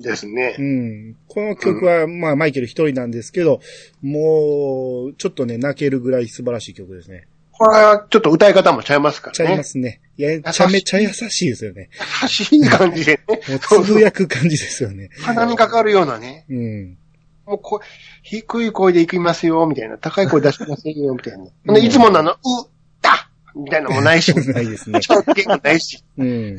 [0.00, 0.62] ですねう。
[0.62, 1.16] ん。
[1.26, 3.60] この曲は、まあマイケル一人なんですけど、
[4.02, 7.26] もう、ちょっとね、泣けるぐらい素晴らしい曲ですね。
[7.58, 9.36] これはちょっと歌い方もちゃいますからね。
[9.36, 10.00] ちゃいますね。
[10.16, 11.90] いや、めちゃめちゃ優しいですよね。
[12.22, 13.40] 優しい感じでね。
[13.48, 15.10] もうつぶやく感じですよね。
[15.20, 16.44] 鼻にかかるようなね。
[16.48, 16.98] うん。
[17.46, 17.80] もうこ、
[18.22, 19.98] 低い声で行きますよ、みたいな。
[19.98, 21.44] 高い声出してませんよ、みたいな。
[21.66, 22.36] うんでいつものあの、う、
[23.02, 24.32] だみたいなのもないし。
[24.52, 25.00] ないですね。
[25.00, 26.04] ちゃんともないし。
[26.16, 26.26] うん。
[26.26, 26.58] 優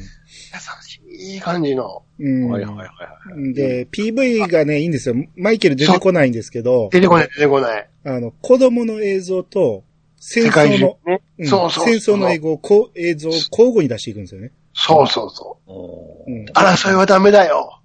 [0.82, 2.04] しい感じの。
[2.20, 2.50] うん。
[2.50, 3.54] はいはいはいはい。
[3.54, 5.16] で、PV がね、いいんですよ。
[5.36, 7.90] マイケル出てこないんですけど、出てこない、出てこない。
[8.06, 9.84] あの、子供の映像と、
[10.20, 11.22] 戦争の、ね。
[11.40, 11.86] うんそうそう。
[11.86, 14.52] 戦争の映像をこう映像を交互に出していくんですよね。
[14.74, 16.32] そうそうそう。
[16.32, 16.46] うん。
[16.54, 17.82] 争いはダメだよ。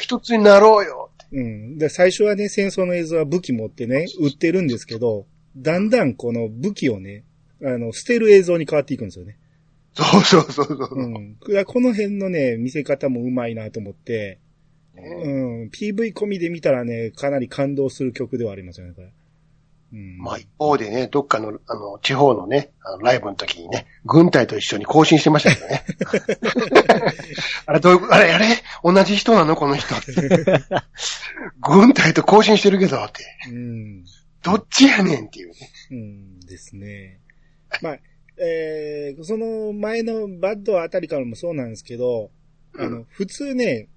[0.00, 1.10] 一つになろうよ。
[1.32, 1.78] うん。
[1.78, 5.26] で、最初はね、戦争の映像は武器持ってね、撃ってるんですけど、
[5.56, 7.24] だんだんこの武器をね、
[7.62, 9.38] あの、捨てる映像に変わっていくんですよね。
[9.94, 10.88] そうそうそうそう。
[10.94, 11.38] うん。
[11.48, 14.40] いやこの辺のね、見せ方もうまいなと思って、
[14.94, 15.28] ねう
[15.66, 15.70] ん。
[15.70, 19.12] PV 込みで見たらね、かなり感動する曲ではありますよね、これ。
[19.92, 20.18] うん。
[20.18, 25.84] まあ一方でね、どっかの、あの、地方のね、あのライブの時にね、軍隊と一緒に行進してましたけどね。
[27.66, 28.46] あれ、どういう、あれ、あれ？
[28.82, 29.54] 同じ人なの？
[29.54, 30.12] この人って。
[31.60, 33.24] 軍隊と行進してるけど、って。
[33.48, 34.04] うん。
[34.42, 35.54] どっちやねんっていうね。
[35.90, 37.20] うんですね。
[37.80, 37.98] まあ、
[38.36, 42.30] えー、その前のバッドあたりからもそうなんですけど、
[42.76, 43.88] あの、普通ね、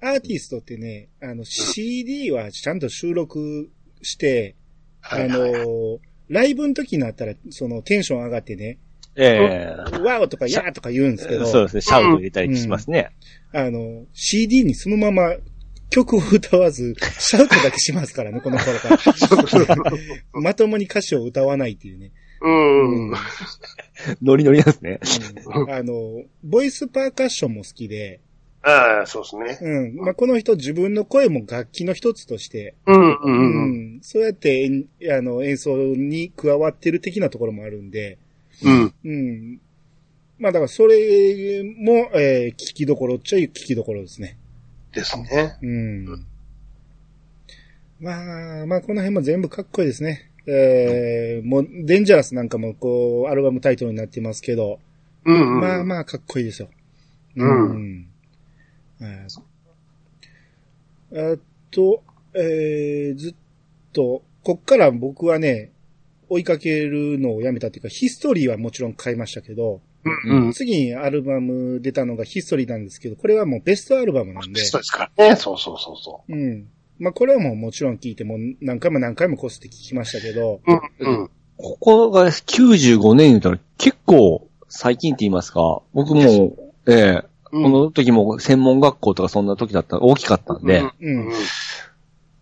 [0.00, 3.70] アーティストってね、あの、CD はちゃんと収録
[4.02, 4.56] して、
[5.02, 8.78] あの、ライブの時になったら、そのテンション上がってね、
[9.16, 13.10] えワオとかヤーとか言うんですけえど、そうですね、シャウト入れたりしますね。
[13.52, 15.36] あの、CD にそのまま
[15.90, 18.98] 曲を歌わず、 シャウトだけしますからね、この頃から。
[20.40, 22.10] まともに歌詞を歌わないっていうね。
[22.44, 23.10] うん。
[23.10, 23.14] うん
[24.22, 25.00] ノリノリなんですね。
[25.46, 28.20] うんあの、ボイスパーカッションも好きで、
[28.62, 29.58] ああ、そうですね。
[29.60, 29.96] うん。
[29.96, 34.00] まあ、この人自分の声も楽器の一つとして、うん、う、うんん。
[34.02, 34.86] そうやって演
[35.16, 38.18] あの演奏に加わってる的なところもあるんで、
[38.62, 38.94] うん。
[39.04, 39.60] うん。
[40.38, 44.38] まあだからそれも、えー聞きどころっちゃ聞きどころですね。
[44.92, 45.58] ですね。
[45.62, 46.26] うん。
[48.00, 50.30] まあ、まあこの辺も全部かっこいいですね。
[50.46, 54.78] えー、もう、デンジャラスなんかもこう、アルバムタイトルになってますけど、
[55.24, 55.60] うん、うん。
[55.60, 56.68] まあまあかっこいいですよ。
[57.36, 58.06] うんん。
[59.00, 59.04] あ
[61.12, 61.36] あ
[61.70, 62.02] と、
[62.34, 63.34] えー、ずっ
[63.92, 65.70] と、こっから僕はね、
[66.28, 70.52] 追いかけるのをやめたっていうか、ヒストリーはもちろん買いましたけど、うん。
[70.52, 75.36] 次にアルバム出たのがヒストリーなんですけど、これはもうベストアルバムなんで、そうですからね。
[75.36, 76.68] そうそうそうそうん。
[76.98, 80.72] まあこれはもうもちろん聞いてもう何回も何回もこすって聞きましたけど、う。
[80.72, 81.20] うん。
[81.20, 81.30] うん。
[81.56, 91.32] ここが95年言うたら結構最近って言いますか、僕も、ええこの時も専門学校とかそんな時だった、大きかったんで、うんうん。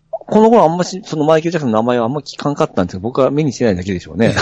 [0.09, 4.33] この頃あんまし、そのマイケル・ジャクソンの名前はあんま聞かんかったんですけど、僕は目にしてないだけでしょうね。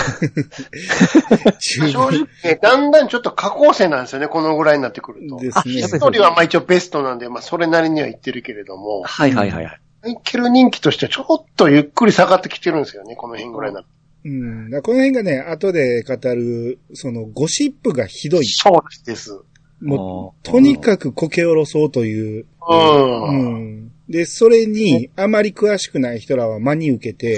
[1.60, 2.12] 十正直
[2.44, 5.38] ね、だんだんちょっと下校生なんですよね、このぐらいになってくると。
[5.38, 5.74] ですね。
[5.82, 9.82] 一人はまあ一応ベストなんで、まあそれなりには言ってるけれども、はいはいはいはい。
[10.04, 13.84] マイケル人気としてはちょっとゆっくり下がってきてるんですよね、この辺ぐらいにな。
[14.24, 14.70] うん。
[14.70, 18.46] だこの辺がね、後で語る、そのゴシップがひどい。
[18.46, 19.40] そうです。
[19.82, 22.46] もう、とにかくこけおろそうという。
[22.46, 22.48] う。
[22.70, 23.92] うんん。
[24.10, 27.38] で、それに、あまり詳しくない人らは真に受けて、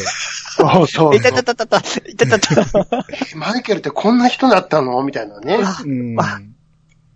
[0.56, 1.16] そうそう。
[1.16, 3.06] いたたたたた、いたたた。
[3.34, 5.02] えマイケルってこんな人だったの？
[5.04, 5.58] みたいなね。
[5.86, 6.20] うん。
[6.20, 6.42] あ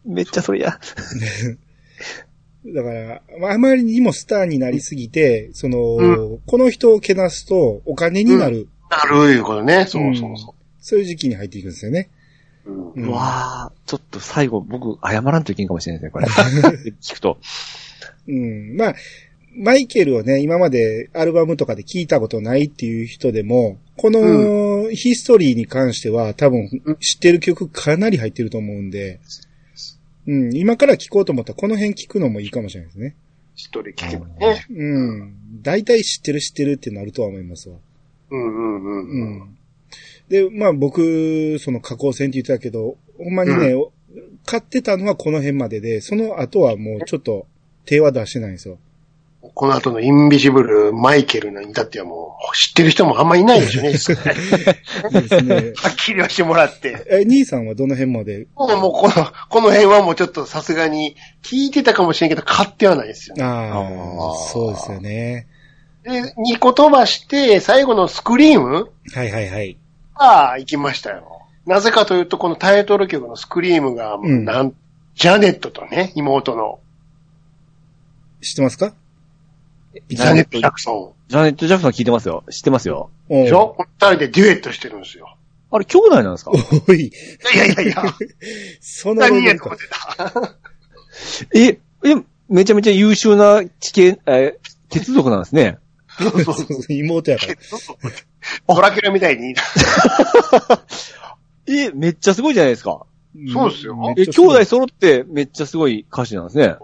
[0.06, 0.80] めっちゃそれや。
[2.74, 9.86] だから、まああまりにもスターになりすぎて、その、うこの人をけなすとお金になる、なるいうことね。
[9.88, 12.10] そうそうそそういう時期に入っていくんですよね。
[12.66, 12.72] う。
[12.72, 16.28] うんうんうわーちょっと最後僕謝らんといけんかもしれないですね、これ。
[17.02, 17.38] 聞くと。
[18.28, 18.76] うん。
[18.76, 18.96] まあ、
[19.56, 29.20] マイケルをね、今までアルバムとかで聞いたことないっていう人でも、このヒストリーに関しては多分知ってる曲かなり入ってると思うんで、
[30.28, 33.16] うん、今から聞こうと思ったらこの辺聞くのもいいかもしれないですね。
[33.56, 34.66] 一人聞けばね。
[34.70, 35.62] うん。
[35.64, 37.78] 大体知ってる知ってるってなるとは思いますわ。
[38.30, 39.34] うんうんうんううん。
[39.40, 39.58] ん。
[40.30, 43.74] で、まあ僕、その加工線って言ってたけど、ほんまにね、
[44.46, 47.48] 買ってたのはこの辺までで、その後はもうちょっと
[47.86, 48.80] 手は出してないんですよ。
[49.54, 53.92] この後のインビジブル、マイケルに至ってはもう、知ってる人もあんまいないでしょうね。
[53.92, 55.74] ですね。
[55.76, 57.06] はっきりはしてもらって。
[57.10, 58.48] え、兄さんはどの辺まで？
[58.56, 59.14] もうもうこの、
[59.50, 63.44] この辺はもうちょっとさすがに聞いてたかもしれんけど、買ってはないですよね。
[63.44, 65.48] ああそうですよね。
[66.04, 68.92] で、2個飛ばして、最後のスクリーム？
[69.14, 69.78] はいはいはい。
[70.18, 71.42] が行きましたよ。
[71.66, 74.74] なぜかというと、このタイトル曲のスクリームが、んなん、
[75.16, 76.80] ジャネットとね、妹の、
[78.42, 78.94] 知ってますか？
[80.08, 82.44] ジャネット・ジャクソジャネット・ジャクソン聞いてますよ。
[82.50, 83.10] 知ってますよ。
[83.30, 83.76] でしょ？
[83.78, 85.36] この二人でデュエットしてるんですよ。
[85.72, 86.52] あれ、兄弟なんですか？
[86.52, 86.58] お
[86.94, 87.12] い、い
[87.58, 88.04] やいやいや、
[88.80, 90.56] そのレ何ベルかやと思ってた。
[91.58, 91.80] え、え、
[92.50, 95.78] めちゃめちゃ優秀な地形、えー、鉄族なんですね。
[96.20, 97.56] そうそうそうそう妹やから。
[98.76, 99.54] ドラキュラみたいに。
[101.68, 103.06] え、めっちゃすごいじゃないですか。
[103.54, 106.76] そうですよえ、兄弟揃ってめっちゃすごい歌手なんですね。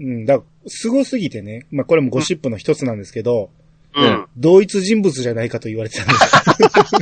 [0.00, 1.66] うん、だから、凄すぎてね。
[1.70, 3.50] まあ、これもゴシップの一つなんですけど、
[3.94, 4.26] うん。
[4.36, 7.00] 同一人物じゃないかと言われてたんですよ。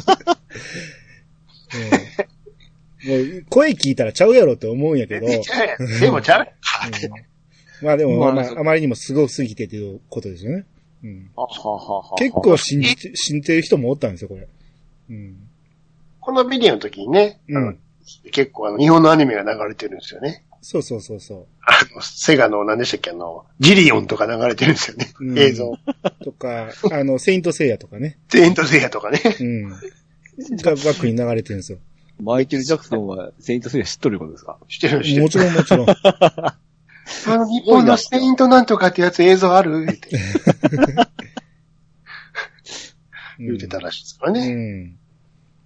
[1.75, 2.29] う ん
[3.09, 5.27] もう声聞いたらちゃうやろって思うんやけど。
[5.27, 6.43] でもちゃう。
[6.43, 7.29] うん
[7.81, 10.64] まあでも、まあ、まああまりにも凄すぎてということですよね。
[11.05, 11.31] うん、
[12.19, 14.49] 結構信じて、信じてる人もおったんですよ、これ。
[15.11, 15.37] うん。
[16.21, 17.79] このビデオの時にね、うん
[18.33, 20.43] 結構あの、日本のアニメが流れてるんですよね。
[20.61, 25.13] そうそうそうそあの、セガの何でしたっけ、あの、ジリオンとか流れてるんですよね。
[25.21, 25.71] うん映像。
[25.71, 26.25] う。
[26.25, 28.19] とか、あの、セイントセイヤとかね。
[28.29, 29.21] セイントセイヤとかね。
[29.41, 29.69] うん。
[29.71, 29.81] がバ
[30.77, 31.79] ックに流れてるんですよ。
[32.21, 34.59] マイケル・ジャクソンはセイント・セイヤ知っとることですか？
[34.69, 35.29] してるしてるも。
[35.29, 35.87] ちろんもちろん。
[35.91, 36.57] あ
[37.27, 39.87] の、日本のセイントなんとかってやつ映像ある？
[39.91, 40.19] っ て
[43.39, 44.49] 言ってたらしいですからうね。
[44.49, 44.99] ん。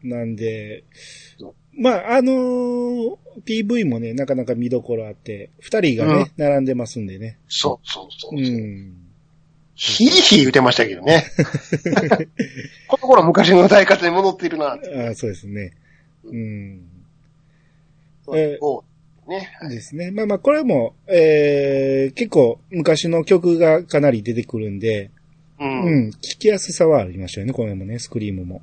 [0.03, 0.85] なんで
[1.39, 7.39] そ、まあ、あのー PV もね、なかなか見どころあって、二人がね、並んでますんでね。
[7.49, 8.41] そうそうそうう。
[8.41, 8.95] ん。
[9.75, 11.25] ヒーヒー言ってましたけどね。
[12.87, 14.67] この頃昔の大活に戻っているな。
[14.67, 14.79] あ
[15.11, 15.73] あそうですね。
[16.25, 16.83] うん。
[18.35, 18.85] えそ
[19.27, 19.49] うね。
[19.69, 20.11] ですね。
[20.11, 25.11] まあまあ、これも、えー、結構昔の曲がかなり出てくるんで、
[25.59, 25.65] う。
[25.65, 28.63] うんん、聞きやすさはありましたよね、これもね、スクリームも。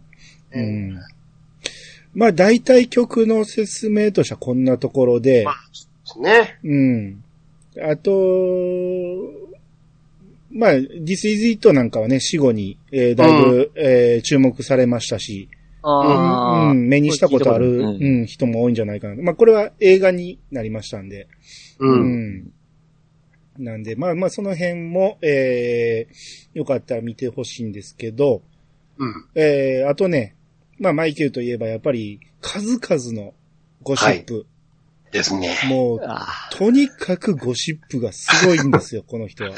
[0.52, 1.00] ううんん。
[2.14, 5.57] まあ、大体曲の説明としてはこんなところでま、で
[6.05, 6.60] すね。
[6.64, 7.24] うん。
[7.82, 8.12] あと、
[10.51, 15.47] まあ、This is It なんかはね、死後に、えーだいぶ、えー注目されましたし、
[15.82, 19.16] あうん、目にしたことある、うん、人も多いんじゃないかな。
[19.22, 21.28] まあ、これは映画になりましたんで、
[21.80, 21.88] う。
[21.88, 22.51] うんん。
[23.60, 28.41] なんで、まあまあ、その辺も、えー、よかったら見てほしいんですけど、
[28.97, 29.26] うん。
[29.36, 30.36] えー、あとね、
[30.80, 33.34] まあ、マイケルといえばやっぱり、数々の
[33.84, 34.46] ゴシップ。
[35.12, 35.56] ですね。
[35.68, 39.52] もう、あとにかくゴシップがすごいんですよ、 この人は。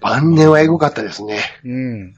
[0.00, 1.38] 晩年はエグかったですね。
[1.64, 2.14] うん。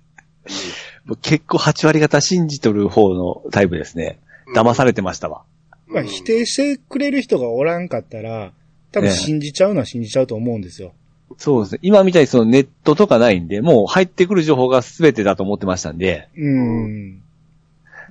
[1.07, 4.19] 僕結構8割方信じとる方のタイプですね。
[4.55, 5.43] 騙されてましたわ。
[5.87, 8.53] まあ、否定してくれる人がおらんかったら、
[8.93, 10.95] 多分ね信じちゃうのは信じちゃうと思うんですよ。
[11.39, 11.79] そうですね。
[11.83, 17.22] 今みたいにそのネットとかないんで、もう入ってくる情報が全てだと思ってましたんで、うん。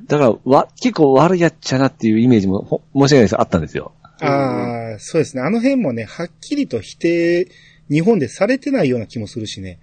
[0.07, 3.93] だから、わ、結構悪いやっちゃなっていうイメージも、ほ申し訳ないですあったんですよ。
[4.21, 5.43] ああ、そうですね。
[5.43, 7.47] あの辺もね、はっきりと否定、
[7.89, 9.79] 日本でされてないような気もするしね。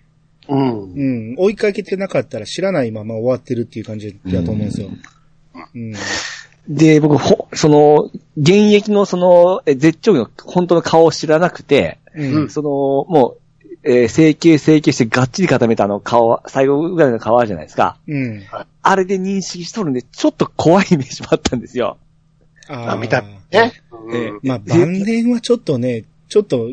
[0.48, 0.92] うん。
[0.94, 1.34] うん。
[1.36, 4.88] 追いかけてなかったら知らないまま終わってるっていう感じだと思うんですよ。
[5.74, 5.92] うん。
[6.68, 12.50] で、僕、ほ、その、現役のその、え絶頂期の本当の顔を知らなくて、うん。
[12.50, 13.40] その、もう、
[13.88, 17.96] えー整形整形してがっちり固めたあの顔は、最後ぐらいの顔あるじゃないですか。
[18.06, 18.44] うん。
[18.82, 21.96] あれで認識しとるんで、ちょっと怖いイメージもあったんですよ。
[22.68, 23.72] ああ、見たね。
[23.90, 26.68] うんえまあ、晩年はちょっとね、ちょっと、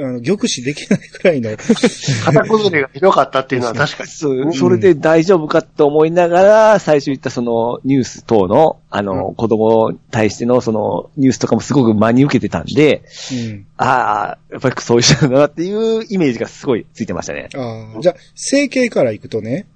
[0.00, 4.08] あの、玉視できないくらいの、型崩れがひどかったっていうのは確かに。
[4.10, 9.34] そう、それで大丈夫かと思いながら、最初言ったそのニュース等の、あの、うん。
[9.34, 13.66] 子供に対してのそのニュースとかもすごく真に受けてたんで、うん。
[13.76, 17.48] ああ、やっぱりそういう人だなっていうイメージがすごいついてましたね。
[17.54, 19.66] ああ、じゃあ、整形から行くとね、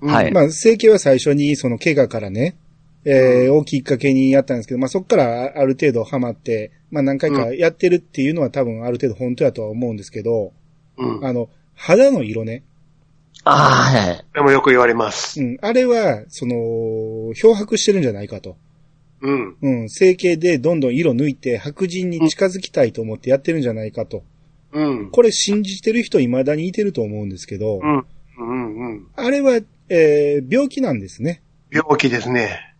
[0.00, 0.32] はい。
[0.32, 2.56] まあ、整形は最初にその怪我からね、
[3.04, 10.52] えー、をきっかけにやったんですけど、まあそこからある程度ハマって、まあ何回かやってるっていうのは多分ある程度本当やとは思うんですけど、
[10.98, 11.26] うん。
[11.26, 12.62] あの、肌の色ね、
[13.44, 14.24] ああ、はい。
[14.34, 15.40] でもよく言われます。
[15.40, 18.56] うん、あれは、その、漂白してるんじゃないかと。
[19.20, 19.56] うん。
[19.60, 24.22] うん、整形でどんどん色抜いて白人に近づきたいと思ってやってるんじゃないかと。
[24.72, 25.10] うん。
[25.10, 28.06] これ信じてる人未だにいてると思うんですけど、うん。
[28.38, 28.76] うん。
[28.76, 29.06] うん。
[29.16, 31.42] あれは、えー病気なんですね。
[31.70, 32.71] 病気ですね。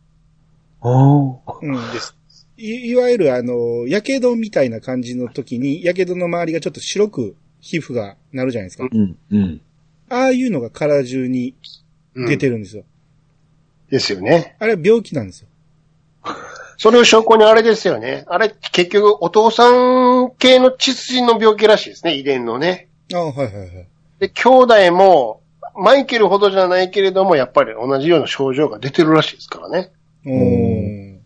[0.82, 2.16] うん、です。
[2.56, 8.88] い、いわゆるあの、火傷みたいな感じの時に、火傷の周りがちょっと白く皮膚がなるじゃないですか。
[8.90, 9.60] うん、うん。
[10.08, 11.54] ああいうのが体中に
[12.14, 12.84] うん出てるんですよ。
[13.90, 14.56] ですよね。
[14.58, 15.48] あれは病気なんですよ。
[16.76, 18.24] それを証拠にあれですよね。
[18.26, 22.88] あれ、結局、お父さん系の血筋の病気らしいですね、遺伝のね。
[23.14, 23.88] ああ、はいはいはい。
[24.18, 25.42] で、兄弟も、
[25.76, 29.92] マイケルほどじゃないけれども、やっぱり同じような症状が出てるらしいですからね。
[30.26, 31.18] おー。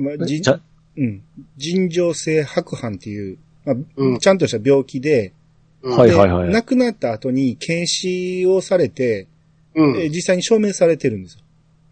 [0.00, 0.60] まあ、じじゃ、
[0.96, 1.22] うん。
[1.56, 5.32] 尋常性白斑っていう、まあうんちゃんとした病気で、
[5.82, 9.28] うんはいではいはい亡くなった後に検視をされて、
[9.74, 10.00] うん。
[10.00, 11.40] え実際に証明されてるんですよ。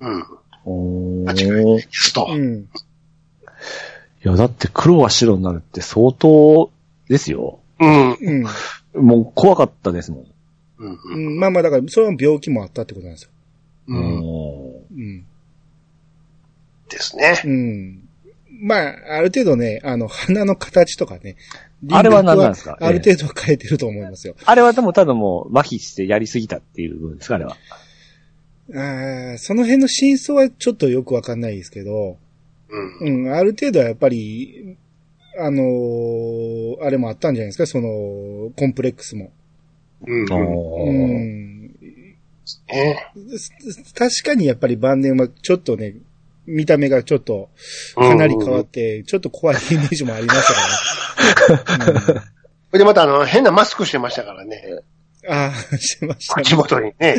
[0.00, 0.24] うん。
[0.64, 2.26] お間違いーですと。
[2.30, 2.68] うん。
[4.24, 6.70] いや、だって黒は白になるって相当
[7.08, 7.58] ですよ。
[7.80, 8.12] うん。
[8.94, 9.06] うん。
[9.06, 10.26] もう怖かったですもん。
[10.78, 10.98] うん。
[11.14, 13.30] うん、まあまあ、だから、それは病気もあったってことなんですよ。
[13.88, 14.20] うん。
[14.22, 15.24] おうん。
[16.92, 17.40] ですね。
[17.44, 18.08] うん。
[18.60, 21.36] まあ、ある程度ね、あの、鼻の形とかね。
[21.90, 22.78] あれは何なんですか？
[22.80, 24.36] ある程度変えてると思いますよ。
[24.44, 27.56] あれはでもただもう麻痺してやりすぎたっていう部分ですか、あれは。
[28.74, 32.18] ああ、その辺の真相はちょっとよくわかんないですけど、
[33.00, 33.24] うん。
[33.24, 34.76] うん、ある程度はやっぱり、
[35.40, 39.32] あのーあれもあったんじゃないですか、その、コンプレックスも。
[40.06, 40.26] うん。
[40.30, 41.74] うん。
[43.94, 45.94] 確かにやっぱり晩年はちょっとね、
[46.46, 47.50] 見た目がちょっと、
[47.94, 51.94] かなり変わって、ちょっと怖いイメージもありましたからね。
[52.16, 52.32] うん
[52.72, 54.80] それでまたあの、変なマスクしてましたからね。
[55.28, 56.42] ああ、してましたね。
[56.42, 57.16] 口元にね。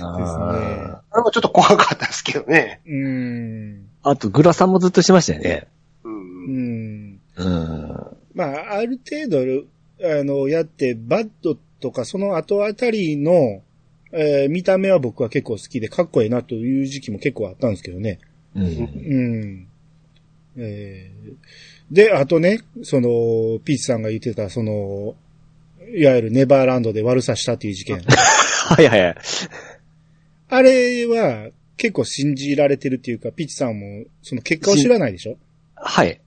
[0.00, 2.80] ああれもちょっと怖かったですけどね。
[2.84, 3.88] うん。
[4.04, 5.68] ーあと、グラさんもずっとしてましたよね。
[6.02, 6.08] う。
[6.08, 7.20] うんん。
[7.36, 7.96] うん。
[8.34, 9.64] まあ、ある程度、
[10.02, 13.62] あの、やって、バッドとかその後あたりの、
[14.12, 18.18] えー見た目は僕は結構好きで、かっこいいなという時期も結構あったんですけどね。
[18.56, 18.64] うん。
[18.64, 19.22] う
[19.58, 19.66] ん。
[20.58, 21.34] えー
[21.88, 25.14] で、あとね、その、ピーチさんが言ってた、その、
[25.94, 28.00] いわゆるネバーランドで悪さしたっていう事件。
[28.02, 29.14] はいはいはい。
[30.48, 35.36] あれは結構信じられてるっていうか、ピーチさんもその結果を知らないでしょ？
[35.76, 36.20] はい。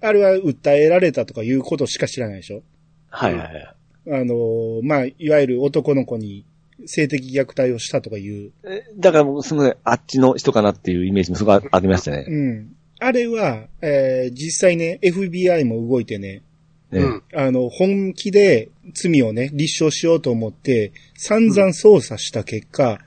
[0.00, 2.62] あれは訴えられたとかいうことしか知らないでしょ？
[3.10, 3.74] はいはいはい。
[4.22, 6.46] あの、まあ、いわゆる男の子に
[6.84, 8.52] 性的虐待をしたとかいう。
[8.64, 12.26] えだからもう、すみません、あっちの人かなっていうイメージもすごいありましたね。
[12.28, 12.76] うん。
[12.98, 16.42] あれは、えー実際ね、FBI も動いてね、
[16.90, 17.22] ねうん。
[17.34, 22.98] あの、本気で罪をね、立証しようと思って、散々捜査した結果、うん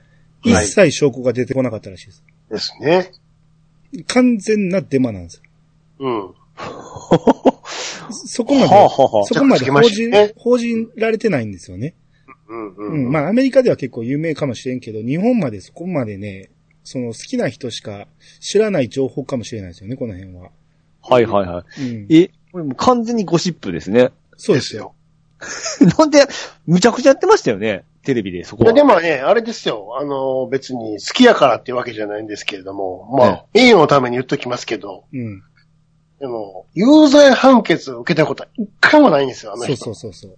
[0.42, 2.24] 一切証拠が出てこなかったらしいです。
[2.50, 3.12] ですね。
[4.06, 5.42] 完全なデマなんですよ。
[5.98, 6.34] うん。
[8.12, 11.94] そこまで、はあはそこまで報じ、報じられてないんですよね。
[12.50, 12.68] うん。
[12.68, 12.74] う。
[12.76, 13.12] うんん。
[13.12, 16.50] まあ、アメリカでは結構有名かもしれんけど、日本までそこまでね、
[16.82, 18.06] その好きな人しか
[18.40, 20.50] 知らない情報かもしれないですよね、この辺は。
[21.02, 21.82] はいはいはい。
[21.82, 22.06] うん。
[22.10, 24.10] え、これもう完全にゴシップですね。
[24.36, 24.94] そうですよ。
[25.98, 26.26] なんで、
[26.66, 27.84] むちゃくちゃやってましたよね。
[28.04, 28.76] テレビで、そこいや、は。
[28.76, 29.96] でもね、あれですよ。
[29.98, 35.42] あの、別に好きやからっていうわけじゃないんですけれども、まあ、栄誉のために言っときますけど、うん。
[36.18, 39.84] でも、有罪判決を受けたことは一回もないんですよ、あのそう人。
[39.86, 40.36] そうそうそう。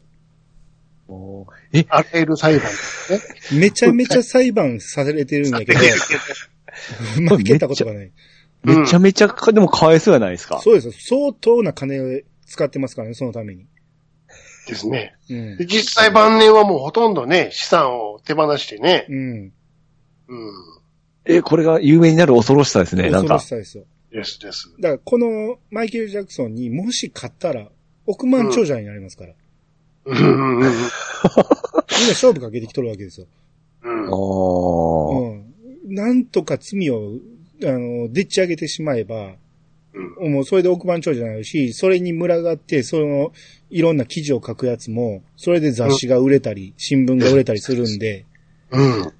[1.73, 3.13] え、あらゆる裁判です
[3.55, 3.61] ね。
[3.61, 5.79] めちゃめちゃ裁判されてるんだけど、
[7.37, 8.13] 負けたことがない。
[8.65, 10.61] めちゃめちゃか、でもかわいそうやないですか？
[10.63, 10.93] そうですよ。
[10.99, 13.67] 相当な金を使ってますからね、そのために。
[14.69, 15.15] ですね。
[15.29, 15.67] うんで。
[15.67, 19.07] 実際晩年はもうほとんどね、資産を手放してね。
[19.09, 19.53] うん。
[20.29, 20.51] うん。
[21.25, 23.47] え、これが有名になる恐ろしさですね、なんか恐ろし。
[23.49, 23.85] さですよ。
[24.13, 24.73] ですです。
[24.81, 27.69] だから、このマイケル・ジャクソンにもし勝ったら、
[28.07, 29.35] 億万長者になりますから。
[30.05, 30.73] うんうんうん
[32.03, 33.27] みんな勝負かけてきとるわけですよ。
[33.85, 34.09] うん。
[34.11, 35.89] おー。
[35.89, 35.95] うん。
[35.95, 37.13] なんとか罪を、
[37.65, 39.35] あの、でっち上げてしまえば、
[39.95, 43.33] うんもうそれで億万長者になるし、それに群がって、その、
[43.71, 48.25] いろんな記事を書くやつも、それで雑誌が売れたり、新聞が売れたりするんで、
[48.71, 49.13] うん。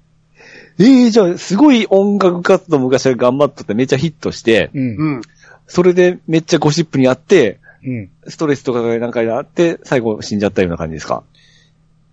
[0.79, 4.95] ええじゃあ、すごい音楽活動昔は頑張っとってめっちゃヒットして、うん。
[4.95, 5.21] うん。
[5.67, 8.11] それでめっちゃゴシップにあって、うん。
[8.27, 11.23] ストレスとかがなんかあって、最後死んじゃったような感じですか？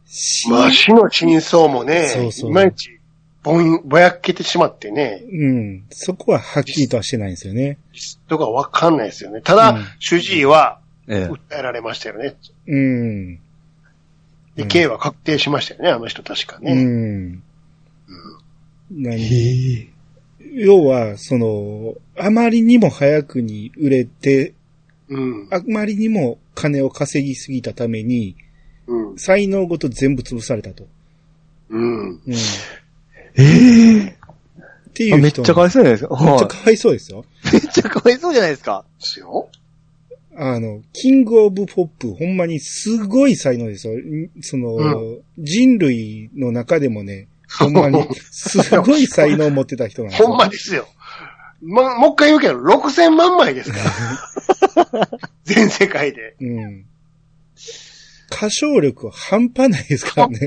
[0.07, 2.99] しまあ、死の真相もね、そうそういまいち、
[3.45, 5.85] ぼん、ぼやけてしまってね、うん。
[5.91, 7.79] そこははっきりとはしてないんですよね。
[8.29, 9.41] とかわかんないですよね。
[9.41, 12.35] ただ、うん主治医は、え訴えられましたよね。
[12.67, 13.39] うん。
[14.57, 16.75] で、刑は確定しましたよね、あの人確かうね。
[16.75, 17.43] ん。
[18.91, 19.89] 何え。
[20.53, 24.55] 要は、その、あまりにも早くに売れて、
[25.11, 25.49] うん。
[25.51, 28.37] あまりにも金を稼ぎすぎたために、
[28.87, 29.19] うん。
[29.19, 30.87] 才能ごと全部潰されたと。
[31.69, 32.11] うん。
[32.11, 32.17] うん。
[32.17, 32.21] っ
[33.37, 33.43] え
[34.07, 34.17] え
[34.95, 36.15] ていう人めっちゃかわいそうじゃないですか。
[36.15, 37.25] はめっちゃかわいそうですよ。
[37.45, 38.85] いめっちゃかわいそうじゃないですか。
[38.99, 39.49] ですよ。
[40.37, 43.95] あの、キングオブポップ、ほんまにすごい才能ですよ。
[43.95, 50.29] んその、う人類の中でもね、ほんまに、 すごい才能を持ってた人なんですよ。
[50.29, 50.89] ほんまですよ。
[51.63, 53.79] ま、もう一回言うけど、6000万枚ですか
[54.87, 55.09] ら。
[55.45, 56.37] 全世界で。
[56.41, 56.87] うん。
[58.33, 60.39] 歌唱力は半端ないですからね。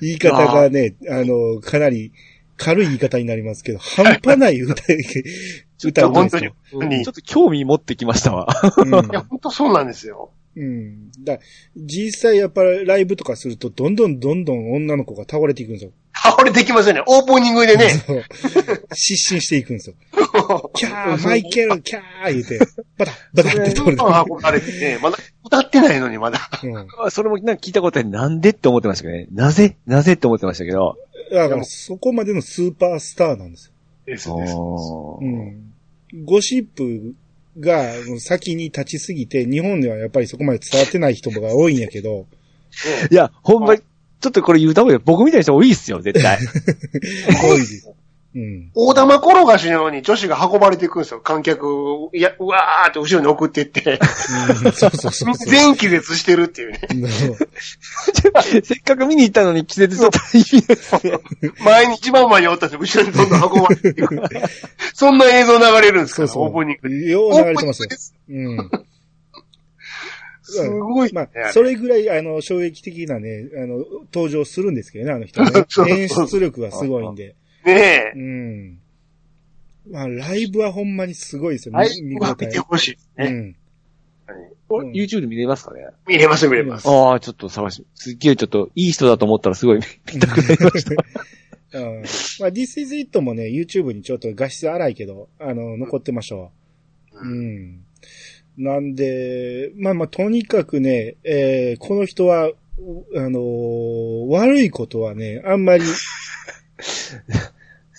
[0.00, 2.12] 言い方がね、あの、かなり
[2.56, 4.74] 軽い言い方になりますけど、半端ない歌、
[5.84, 6.54] 歌うんですよ。
[6.72, 8.46] 本当にちょっと興味持ってきましたわ。
[8.78, 10.32] うんいや、本当そうなんですよ。
[10.56, 11.10] うん。
[11.24, 11.38] だ
[11.76, 15.92] 実際やっぱりライブとかすると、どんどんどんどん女の子が倒れていくんですよ。
[16.12, 17.02] 倒れてきますよね。
[17.06, 17.90] オープニングでね。
[17.90, 18.24] そう
[18.94, 19.96] 失神していくんですよ。
[20.74, 22.58] キャー、マイケル、キャー言うて、
[22.96, 26.38] バタッ、バタッって倒れて運ばれてね、まだ歌ってないのにまだ。
[26.62, 27.10] うん。
[27.10, 28.08] それもなんか聞いたことない。
[28.08, 29.26] なんでって思ってましたけどね。
[29.32, 30.96] なぜなぜって思ってましたけど。
[31.32, 33.72] だからそこまでのスーパースターなんですよ。
[34.06, 35.72] ですうん。
[36.24, 37.14] ゴシップ
[37.58, 42.26] が先に立ちすぎて、日本ではやっぱりそこまで伝わってない人が多いんやけど、
[43.10, 43.82] いや、ほんまに、
[44.20, 45.00] ちょっとこれ言うた方がいい。
[45.04, 46.38] 僕みたいな人多いっすよ、絶対。
[47.42, 47.88] 多いです。
[48.34, 48.70] うん。
[48.74, 51.20] 大玉転がしのように女子が運ばれていくんですよ。
[51.20, 54.00] 観客、いや、うわーって後ろに送っていって、
[54.64, 55.50] うんそうそうそうそう。
[55.50, 56.80] 全気絶してるっていうね。
[58.64, 61.20] せっかく見に行ったのに季節ちょっと意味ない
[61.64, 64.18] 前に一番前におった人、後ろにどんどん運ばれていく。
[64.94, 66.48] そんな映像流れるんですから、そうそう。
[66.48, 67.10] オープニングで。
[67.10, 67.88] よう流れてますよ。
[67.90, 68.70] すうん。
[70.42, 71.28] すごい、まね。
[71.48, 75.88] あ、それぐらい、あの、衝撃的なね、あの、登場するんですけどね、あの人ね そうそう。
[75.88, 77.34] 演出力がすごいんで。
[77.64, 78.18] ねえう。
[78.18, 78.78] ん。
[79.90, 83.26] まあ、ライブはほんまにすごいですよ、はい、見は見てほしいですね。
[83.26, 83.56] うん。
[84.92, 85.86] YouTube で見れますかね？
[86.06, 86.88] 見れます、見れます。
[86.88, 89.80] ああ、ちょっと探し、すっげえちょっと、いい人だと思ったらすごい
[90.12, 91.04] 見たくなりました。
[91.78, 92.02] うん
[92.40, 96.50] まあ、This is It もね、YouTube にちょっと画質荒いけど、あの、残ってましたわ。
[97.12, 97.84] ううん。
[98.56, 102.50] なんで、まあまあ、とにかくね、えーこの人は、あ
[103.28, 105.82] のー悪いことはね、あんまり、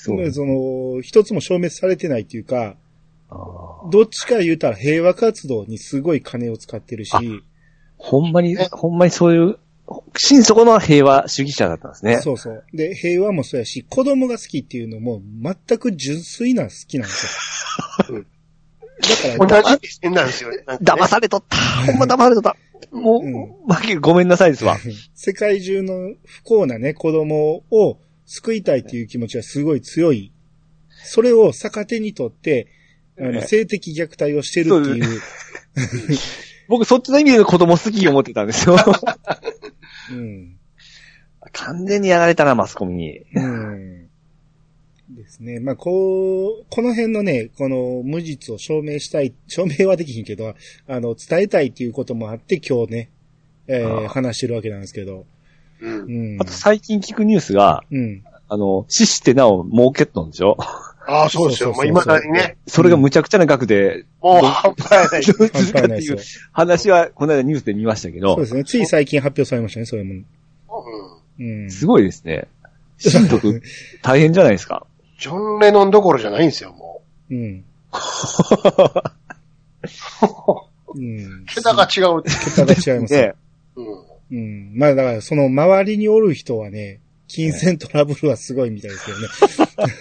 [0.06, 0.32] そう。
[0.32, 2.76] その、一つも消滅されてないっていうか、
[3.92, 7.22] どっちか言うたら平和活動にすごい金を使ってるし、あ
[7.98, 9.58] ほんまに、ほんまにそういう、
[10.18, 12.20] 心底の平和主義者だったんですね。
[12.22, 12.64] そうそう。
[12.74, 17.26] で、平和もそうやし、子供が好きっていうのも全く純粋な好きなんです
[18.12, 18.26] よ。
[19.38, 21.58] だから、同じ視点なんですよね騙されとった。
[21.92, 22.56] ほんま騙されとった。
[22.92, 24.78] もう、うんマキごめんなさいですわ。
[25.14, 30.32] 世界中の不幸なね、子供を救いたいっていう気持ちはすごい強い。
[31.04, 32.68] それを逆手にとって、
[33.18, 35.22] あの、ええ性的虐待をしてるっていう。
[36.68, 38.76] 僕そっちの意味で子供好き思ってたんですよ。
[40.12, 40.58] うん。
[41.52, 43.20] 完全にやられたな、マスコミに。
[43.34, 44.10] うん。
[45.10, 45.60] ですね。
[45.60, 50.56] まあ、こう、この辺のね、この無実を証明したい、証明はできひんけど、
[50.88, 53.12] あの、伝えたいっていうこともあって今日ね、
[53.68, 55.26] えー話してるわけなんですけど。
[55.82, 56.42] うんうん。
[56.42, 58.24] あと最近聞くニュースが、うん。
[58.48, 60.56] あの、死してなお儲けっとんでしょ？
[61.08, 61.74] ああ、そうですよ。
[61.74, 62.58] まあ、今だにね。
[62.68, 65.22] それが無茶苦茶な額で、もう半端ない。
[65.26, 66.18] どうすっていうないですよ。
[66.52, 68.64] 話は、この間ニュースで見ましたけどそうで、すね。
[68.64, 70.14] つい最近発表されましたね、それも。
[70.14, 71.70] うんうん。
[71.72, 72.48] すごいですね。
[72.98, 73.62] 親族、
[74.02, 74.88] 大変じゃないですか。
[75.20, 77.38] ジョン・レノンどころじゃないんですよ、もうん。
[77.38, 77.64] う。
[80.96, 81.46] うん。
[81.46, 82.32] 桁が違うって。
[82.56, 83.22] 桁が違いますよ。
[83.22, 83.34] ね
[83.76, 83.86] うん。
[84.32, 84.72] うん。
[84.76, 89.28] まあだから、その周りにおる人はね、金銭トラブルはすごいみたいですよね。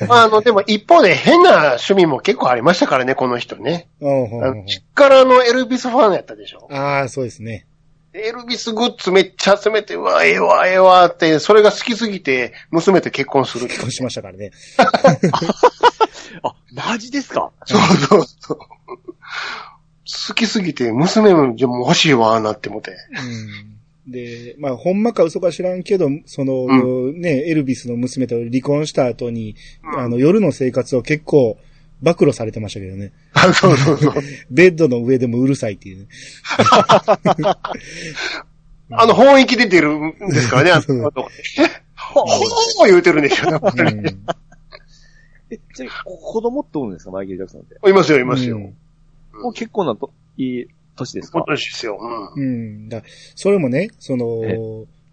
[0.08, 3.88] まあ、あの、でも一方で変な趣味も結構ありましたからね、この人ね。
[4.00, 6.68] おうほうほうあの、エルビスファンやったでしょ。
[6.70, 7.66] ああ、そうですね。
[8.12, 14.50] エルビスグッズめっちゃ集めて、うわ、ええわ、ええわって、それが好きすぎて、娘と結婚する結婚しましたからね。
[16.42, 17.50] あ、マジですか？
[17.64, 18.58] そうそうそう。
[20.28, 22.92] 好きすぎて、娘も、じゃあもう欲しいわ、なって思って。
[22.92, 23.73] うん。
[24.06, 31.58] で、まあ、ほんまか嘘か知らんけど、その、ね、エルビスの娘と離婚した後に、うんあの、夜の生活を結構、
[32.02, 33.12] 暴露されてましたけどね。
[33.32, 34.14] あそうそうそう。
[34.50, 36.06] ベッドの上でもうるさいっていうね。
[38.90, 41.10] あの、本域で出るんですからね、あの、
[41.96, 44.06] ほほー言うてるんでしょ、やっぱりうん
[45.50, 47.90] え、じゃあ、こ子供っておるんですかマイケル・ジャクソンって？
[47.90, 48.56] いますよ、いますよ。
[48.56, 48.74] うん
[49.42, 50.66] もう結構なと、いい
[50.96, 51.38] 年ですか？
[51.38, 51.98] 今年ですよ。
[52.36, 52.42] うん。
[52.42, 52.46] う
[52.84, 52.88] ん。
[52.88, 53.02] だ
[53.34, 54.56] それもね、そのえ、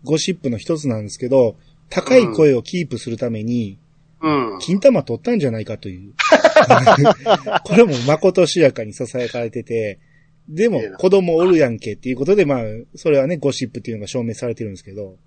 [0.03, 1.55] ゴシップの一つなんですけど、
[1.89, 3.77] 高い声をキープするために、
[4.21, 4.59] うん。
[4.59, 6.13] 金玉取ったんじゃないかという。
[7.65, 9.99] これも誠しやかに囁かれてて、
[10.47, 12.63] でも子供おるやんけっていうことで、まあ、
[12.95, 15.17] それはね、ゴシップっていうのが証明されてるんですけど。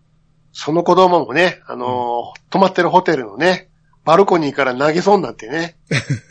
[0.52, 3.68] その子供もね、あのー泊まってるホテルのね、
[4.04, 5.76] バルコニーから投げそうになってね。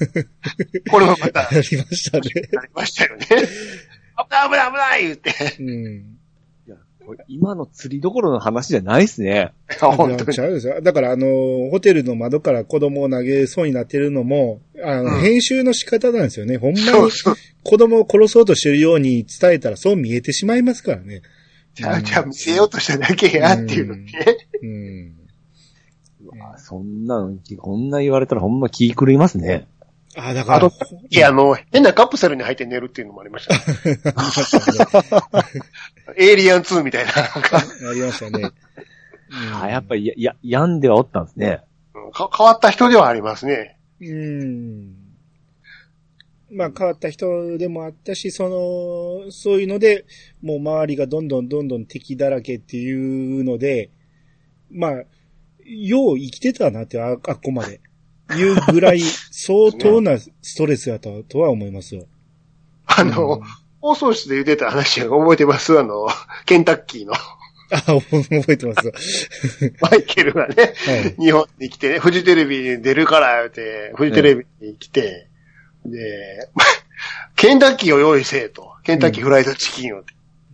[0.92, 2.30] これもまた、ありましたね。
[2.58, 3.26] ありましたよね。
[4.30, 5.34] 危ない危ない言って。
[5.60, 6.14] うん。
[7.28, 9.52] 今の釣りどころの話じゃないですね。
[9.80, 10.42] 本当にち。
[10.42, 10.82] ゃうですよ。
[10.82, 11.28] だから、あの、
[11.70, 16.58] ホテルの窓から子供を投げそうになってるのも、あの、うん編集の仕方なんですよね。
[16.58, 17.12] ほんまに。
[17.64, 21.22] 子供を殺そうとしてるように伝えたらそう見えてしまいますからね。
[21.76, 24.12] じゃあ、じゃあ見せようとしただけやっていうのにね。
[24.62, 25.14] うん。
[26.26, 29.68] うわそんなの、こんな言われたらほんま気狂いますね。
[30.16, 30.72] あ、だから、あと、
[31.10, 33.56] いや、あの、変なカプセルに入って寝るっていうのもありました。
[36.18, 37.12] エイリアン2みたいな。
[37.12, 38.52] ありましたね。
[39.62, 41.62] あ、やっぱり、や、や、病んではおったんですね。
[41.68, 41.74] うん
[42.14, 43.78] か変わった人ではありますね。
[44.00, 44.12] り。
[44.12, 44.96] うん。
[46.52, 50.06] まあ変わった人でもあったし、その、そういうので、
[50.42, 53.90] もう周りがどんどんどんどん敵だらけっていうので、
[54.72, 54.92] まあ、
[55.66, 57.82] よう生きてたなって、あ、あっこまで。
[58.32, 62.06] いうぐらい、相当なストレスやったとは思いますよ。
[62.86, 63.42] あの、
[63.82, 65.78] 放送室で言ってた話が覚えてます？
[65.78, 66.08] あの、
[66.46, 67.14] ケンタッキーの
[67.72, 69.74] あ、覚えてます。
[69.82, 71.16] マイケルがね、はい。
[71.20, 75.28] 日本に来てね、フジテレビに出るから、言うて、フジテレビに来て、
[75.86, 76.50] で、
[77.36, 78.74] ケンタッキーを用意せえと。
[78.84, 80.04] ケンタッキーフライドチキンを。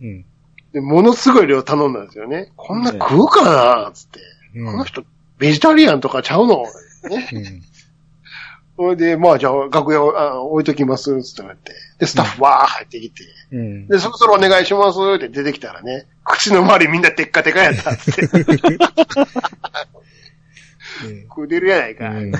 [0.02, 0.24] うん。
[0.72, 2.52] で、ものすごい量頼んだんですよね。
[2.56, 4.20] こんな食うかなつって。
[4.56, 5.04] うんこの人、
[5.38, 6.64] ベジタリアンとかちゃうの？
[7.08, 7.28] ね。
[7.32, 7.62] うん。
[8.76, 11.74] それで、まあじゃあ、楽屋あ置いときます、つって言って。
[11.98, 13.24] で、スタッフわー入ってきて。
[13.52, 13.86] うん。
[13.88, 18.10] で、そろそろお願いしますって出てきたらね、口の周りみんなテッカテカやったって。
[21.02, 22.08] ね食うてるやないか。
[22.08, 22.32] うん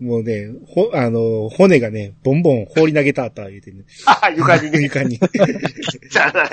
[0.00, 3.84] もうね、ほ、あの、骨がね、ボンボン放り投げたった言うてね。
[4.06, 5.18] あ床にね、 床に。
[5.18, 6.50] じゃない。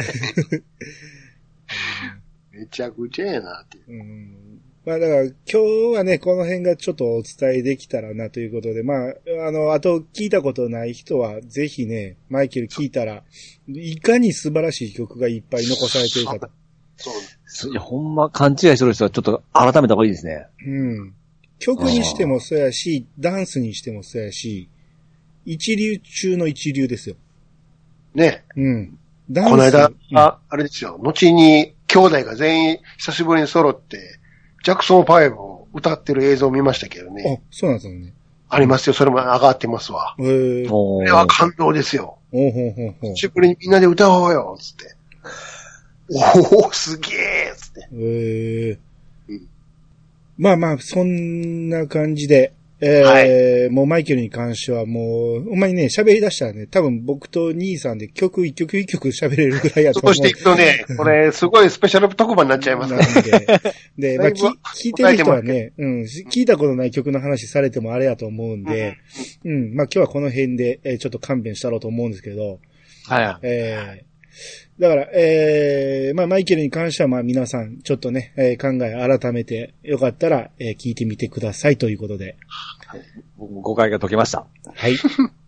[2.52, 3.80] めちゃくちゃやなって。
[3.88, 5.58] うんまあだから今日
[5.96, 13.24] はね、この辺がちょっとお伝えできたらなということで、まあ、あの、あと聞いたことない人は、ぜひね、マイケル聞いたら、
[13.68, 16.50] いかに素晴らしい曲がいっぱい残されてるかと。
[17.46, 17.72] そう。
[17.72, 20.48] いや、ほんま勘違いしてる人はちょっと改めた方がいいですね。
[20.66, 21.14] うん。
[21.60, 24.68] 曲にしてもそうやし、ダンスにしてもそうやし、
[25.46, 27.16] 一流中の一流ですよ。
[28.16, 28.44] ね。
[28.56, 28.98] うん。
[29.30, 30.98] ダンスこの間、うんあ、あれですよ。
[31.00, 34.21] 後に、兄弟が全員久しぶりに揃って、
[34.64, 37.42] ジャクソン5を歌ってる映像を見ましたけどね。
[37.42, 38.14] あ、そうなんですよね。
[38.50, 38.94] ありますよ。
[38.94, 40.16] それも上がってますわ。
[40.20, 42.18] えー、おおこれは感動ですよ。
[42.32, 44.96] ほうほうほうほう久しぶりにみんなで歌おうよ、つって。
[46.54, 47.88] おおすげえつって。
[47.94, 48.78] えー
[49.30, 49.48] うん
[50.38, 60.16] まあまあ、そんな感じで、えーもうマイケルに関してはもう、ほんまにね、喋り出したらね、多分僕と兄さんで曲一曲一曲喋れるぐらいやと思う。
[60.16, 63.08] そうしていくとね、これ、すごいスペシャル特番になっちゃいますから。
[63.08, 63.24] な ん
[63.98, 68.98] で、で、まあ、聞いてる人はね、うん、し聞いたことない曲の話されてもあれやと思うんで、
[69.46, 72.60] うん、まあ今日はこの辺で、えーちょっと勘弁したろうと思うんですけど、
[73.08, 73.48] はい。
[73.48, 74.11] えー
[74.80, 82.38] だから、えー、まあ、マイケルに関しては、まあ、皆さん、ちょっとね、えー考え改めて、よかったら、えー聞いてみてくださいということで。
[83.38, 84.46] 僕も誤解が解けました。
[84.74, 84.96] はい。